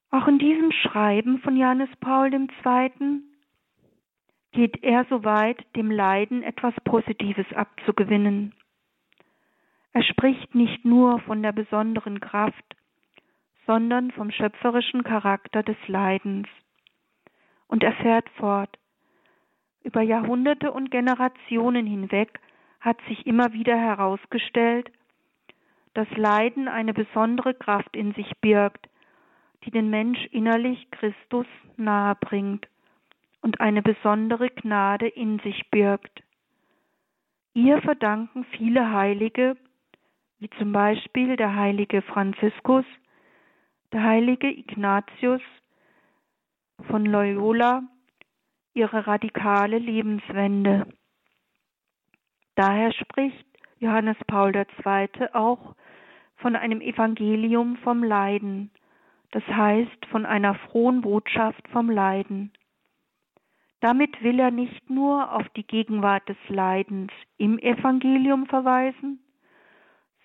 [0.09, 3.21] Auch in diesem Schreiben von Johannes Paul II.
[4.51, 8.53] geht er so weit, dem Leiden etwas Positives abzugewinnen.
[9.91, 12.75] Er spricht nicht nur von der besonderen Kraft,
[13.65, 16.47] sondern vom schöpferischen Charakter des Leidens.
[17.67, 18.77] Und er fährt fort.
[19.83, 22.39] Über Jahrhunderte und Generationen hinweg
[22.79, 24.91] hat sich immer wieder herausgestellt,
[25.93, 28.87] dass Leiden eine besondere Kraft in sich birgt,
[29.63, 32.67] die den Mensch innerlich Christus nahe bringt
[33.41, 36.23] und eine besondere Gnade in sich birgt.
[37.53, 39.57] Ihr verdanken viele Heilige,
[40.39, 42.85] wie zum Beispiel der heilige Franziskus,
[43.91, 45.41] der heilige Ignatius
[46.83, 47.83] von Loyola,
[48.73, 50.87] ihre radikale Lebenswende.
[52.55, 53.45] Daher spricht
[53.79, 55.33] Johannes Paul II.
[55.33, 55.75] auch
[56.37, 58.71] von einem Evangelium vom Leiden,
[59.31, 62.51] das heißt von einer frohen Botschaft vom Leiden.
[63.79, 69.19] Damit will er nicht nur auf die Gegenwart des Leidens im Evangelium verweisen,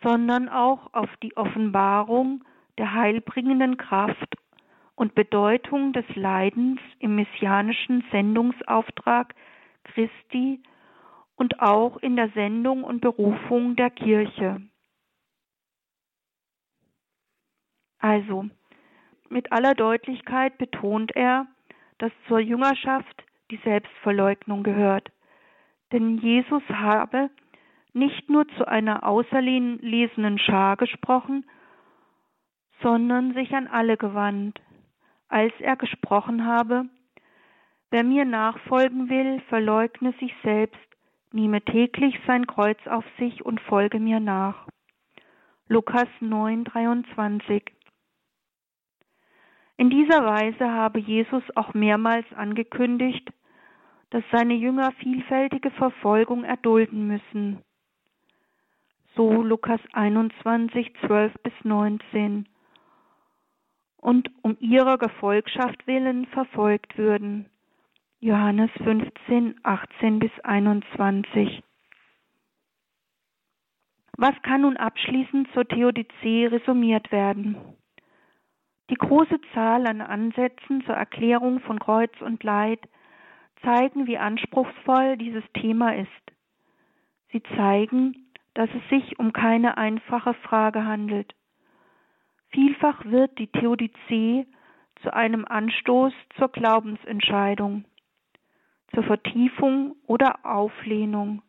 [0.02, 2.44] sondern auch auf die Offenbarung
[2.78, 4.31] der heilbringenden Kraft
[5.02, 9.34] und Bedeutung des Leidens im messianischen Sendungsauftrag
[9.82, 10.62] Christi
[11.34, 14.62] und auch in der Sendung und Berufung der Kirche.
[17.98, 18.48] Also,
[19.28, 21.48] mit aller Deutlichkeit betont er,
[21.98, 25.10] dass zur Jüngerschaft die Selbstverleugnung gehört.
[25.90, 27.28] Denn Jesus habe
[27.92, 31.44] nicht nur zu einer auserlesenen Schar gesprochen,
[32.82, 34.60] sondern sich an alle gewandt,
[35.32, 36.84] als er gesprochen habe,
[37.90, 40.80] Wer mir nachfolgen will, verleugne sich selbst,
[41.30, 44.66] nehme täglich sein Kreuz auf sich und folge mir nach.
[45.68, 47.62] Lukas 9, 23
[49.82, 53.28] in dieser Weise habe Jesus auch mehrmals angekündigt,
[54.10, 57.58] dass seine Jünger vielfältige Verfolgung erdulden müssen.
[59.16, 62.46] So Lukas 21, 12 bis 19.
[64.02, 67.46] Und um ihrer Gefolgschaft willen verfolgt würden.
[68.20, 71.62] Johannes 15, 18 bis 21.
[74.18, 77.56] Was kann nun abschließend zur Theodizee resumiert werden?
[78.90, 82.80] Die große Zahl an Ansätzen zur Erklärung von Kreuz und Leid
[83.62, 86.08] zeigen, wie anspruchsvoll dieses Thema ist.
[87.30, 91.34] Sie zeigen, dass es sich um keine einfache Frage handelt.
[92.52, 94.46] Vielfach wird die Theodizee
[95.02, 97.84] zu einem Anstoß zur Glaubensentscheidung,
[98.94, 101.42] zur Vertiefung oder Auflehnung.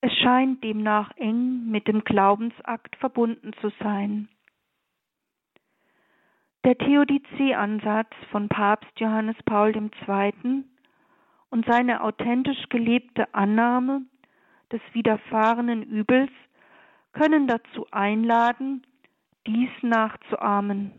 [0.00, 4.28] Es scheint demnach eng mit dem Glaubensakt verbunden zu sein.
[6.64, 10.64] Der Theodizee-Ansatz von Papst Johannes Paul II.
[11.50, 14.02] und seine authentisch gelebte Annahme
[14.70, 16.30] des widerfahrenen Übels
[17.12, 18.86] können dazu einladen,
[19.46, 20.92] dies nachzuahmen.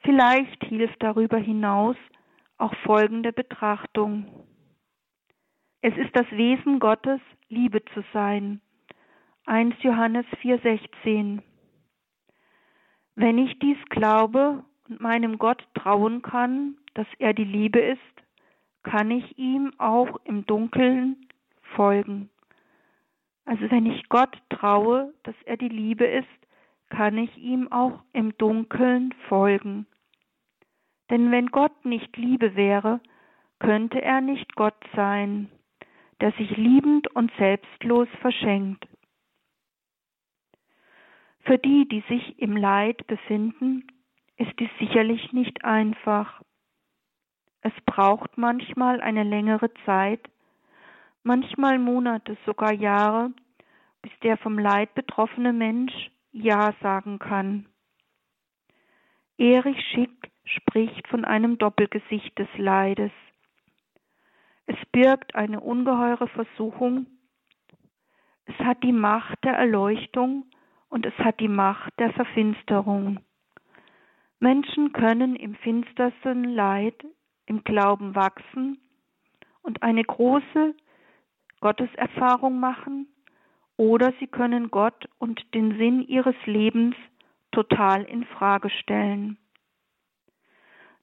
[0.00, 1.96] Vielleicht hilft darüber hinaus
[2.58, 4.46] auch folgende Betrachtung.
[5.82, 8.60] Es ist das Wesen Gottes, Liebe zu sein.
[9.46, 11.42] 1 Johannes 4,16
[13.16, 17.98] wenn ich dies glaube und meinem Gott trauen kann, dass er die Liebe ist,
[18.82, 21.26] kann ich ihm auch im Dunkeln
[21.74, 22.28] folgen.
[23.46, 26.28] Also wenn ich Gott traue, dass er die Liebe ist,
[26.96, 29.86] kann ich ihm auch im Dunkeln folgen.
[31.10, 33.00] Denn wenn Gott nicht Liebe wäre,
[33.58, 35.50] könnte er nicht Gott sein,
[36.22, 38.88] der sich liebend und selbstlos verschenkt.
[41.40, 43.86] Für die, die sich im Leid befinden,
[44.38, 46.40] ist dies sicherlich nicht einfach.
[47.60, 50.30] Es braucht manchmal eine längere Zeit,
[51.24, 53.32] manchmal Monate, sogar Jahre,
[54.00, 57.66] bis der vom Leid betroffene Mensch Ja sagen kann.
[59.38, 63.10] Erich Schick spricht von einem Doppelgesicht des Leides.
[64.66, 67.06] Es birgt eine ungeheure Versuchung.
[68.44, 70.44] Es hat die Macht der Erleuchtung
[70.90, 73.20] und es hat die Macht der Verfinsterung.
[74.38, 77.02] Menschen können im finstersten Leid
[77.46, 78.78] im Glauben wachsen
[79.62, 80.74] und eine große
[81.60, 83.08] Gotteserfahrung machen,
[83.76, 86.96] oder sie können Gott und den Sinn ihres Lebens
[87.52, 89.38] total in Frage stellen.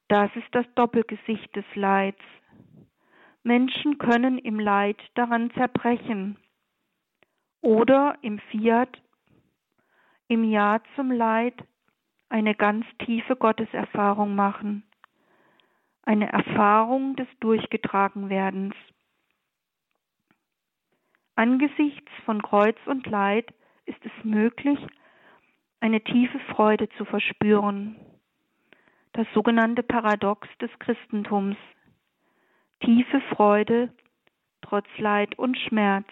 [0.08, 2.22] Das ist das Doppelgesicht des Leids.
[3.44, 6.38] Menschen können im Leid daran zerbrechen
[7.62, 9.02] oder im Fiat,
[10.28, 11.56] im Ja zum Leid,
[12.30, 14.84] eine ganz tiefe Gotteserfahrung machen,
[16.04, 18.76] eine Erfahrung des Durchgetragenwerdens.
[21.36, 23.54] Angesichts von Kreuz und Leid
[23.86, 24.80] ist es möglich,
[25.80, 27.96] eine tiefe Freude zu verspüren.
[29.14, 31.58] Das sogenannte Paradox des Christentums.
[32.80, 33.94] Tiefe Freude
[34.62, 36.08] trotz Leid und Schmerz.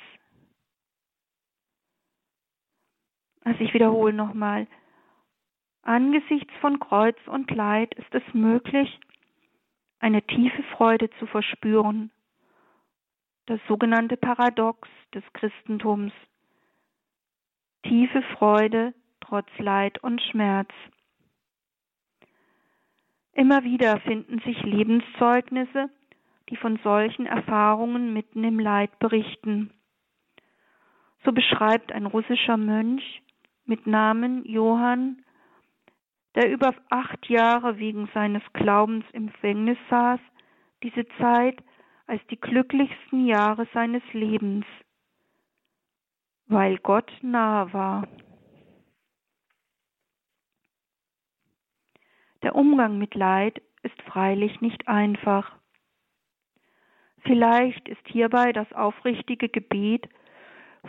[3.44, 4.68] Also ich wiederhole nochmal.
[5.84, 9.00] Angesichts von Kreuz und Leid ist es möglich,
[10.00, 12.12] eine tiefe Freude zu verspüren.
[13.48, 16.14] Das sogenannte Paradox des Christentums.
[17.84, 20.70] Tiefe Freude trotz Leid und Schmerz.
[23.34, 25.90] Immer wieder finden sich Lebenszeugnisse,
[26.50, 29.72] die von solchen Erfahrungen mitten im Leid berichten.
[31.24, 33.22] So beschreibt ein russischer Mönch
[33.66, 35.24] mit Namen Johann,
[36.36, 40.20] der über acht Jahre wegen seines Glaubens im Gefängnis saß,
[40.84, 41.58] diese Zeit
[42.12, 44.66] als die glücklichsten Jahre seines Lebens,
[46.48, 48.06] weil Gott nahe war.
[52.44, 55.56] Der Umgang mit Leid ist freilich nicht einfach.
[57.22, 60.10] Vielleicht ist hierbei das aufrichtige Gebet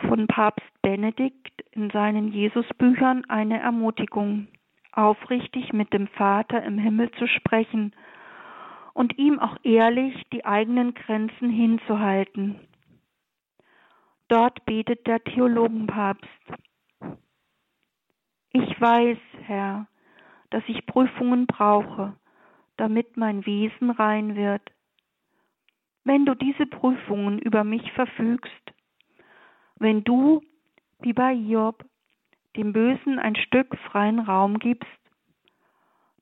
[0.09, 4.49] von Papst Benedikt in seinen Jesusbüchern eine Ermutigung,
[4.91, 7.95] aufrichtig mit dem Vater im Himmel zu sprechen
[8.93, 12.59] und ihm auch ehrlich die eigenen Grenzen hinzuhalten.
[14.27, 16.27] Dort betet der Theologenpapst.
[18.51, 19.87] Ich weiß, Herr,
[20.51, 22.15] dass ich Prüfungen brauche,
[22.77, 24.61] damit mein Wesen rein wird.
[26.03, 28.73] Wenn du diese Prüfungen über mich verfügst,
[29.77, 30.41] wenn du,
[30.99, 31.83] wie bei Job,
[32.55, 34.89] dem Bösen ein Stück freien Raum gibst,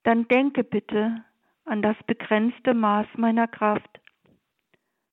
[0.02, 1.24] dann denke bitte
[1.64, 4.00] an das begrenzte Maß meiner Kraft.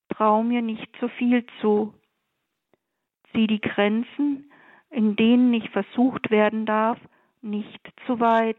[0.09, 1.93] Trau mir nicht zu viel zu.
[3.31, 4.51] Zieh die Grenzen,
[4.89, 6.99] in denen ich versucht werden darf,
[7.41, 8.57] nicht zu weit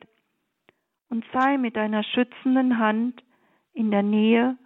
[1.08, 3.22] und sei mit deiner schützenden Hand
[3.72, 4.56] in der Nähe,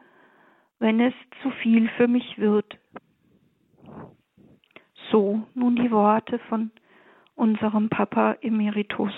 [0.79, 2.79] wenn es zu viel für mich wird.
[5.11, 6.71] So nun die Worte von
[7.35, 9.15] unserem Papa Emeritus.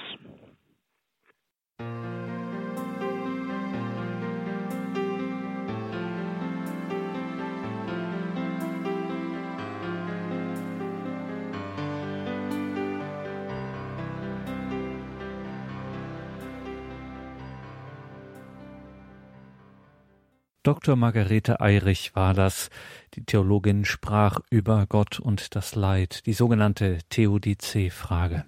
[20.67, 20.97] Dr.
[20.97, 22.71] Margarete Eirich war das.
[23.15, 28.47] Die Theologin sprach über Gott und das Leid, die sogenannte Theodizee-Frage.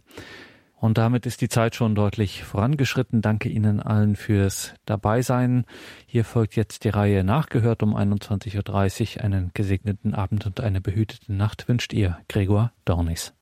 [0.74, 3.22] Und damit ist die Zeit schon deutlich vorangeschritten.
[3.22, 5.64] Danke Ihnen allen fürs Dabeisein.
[6.06, 9.24] Hier folgt jetzt die Reihe Nachgehört um 21.30 Uhr.
[9.24, 13.32] Einen gesegneten Abend und eine behütete Nacht wünscht ihr Gregor Dornis.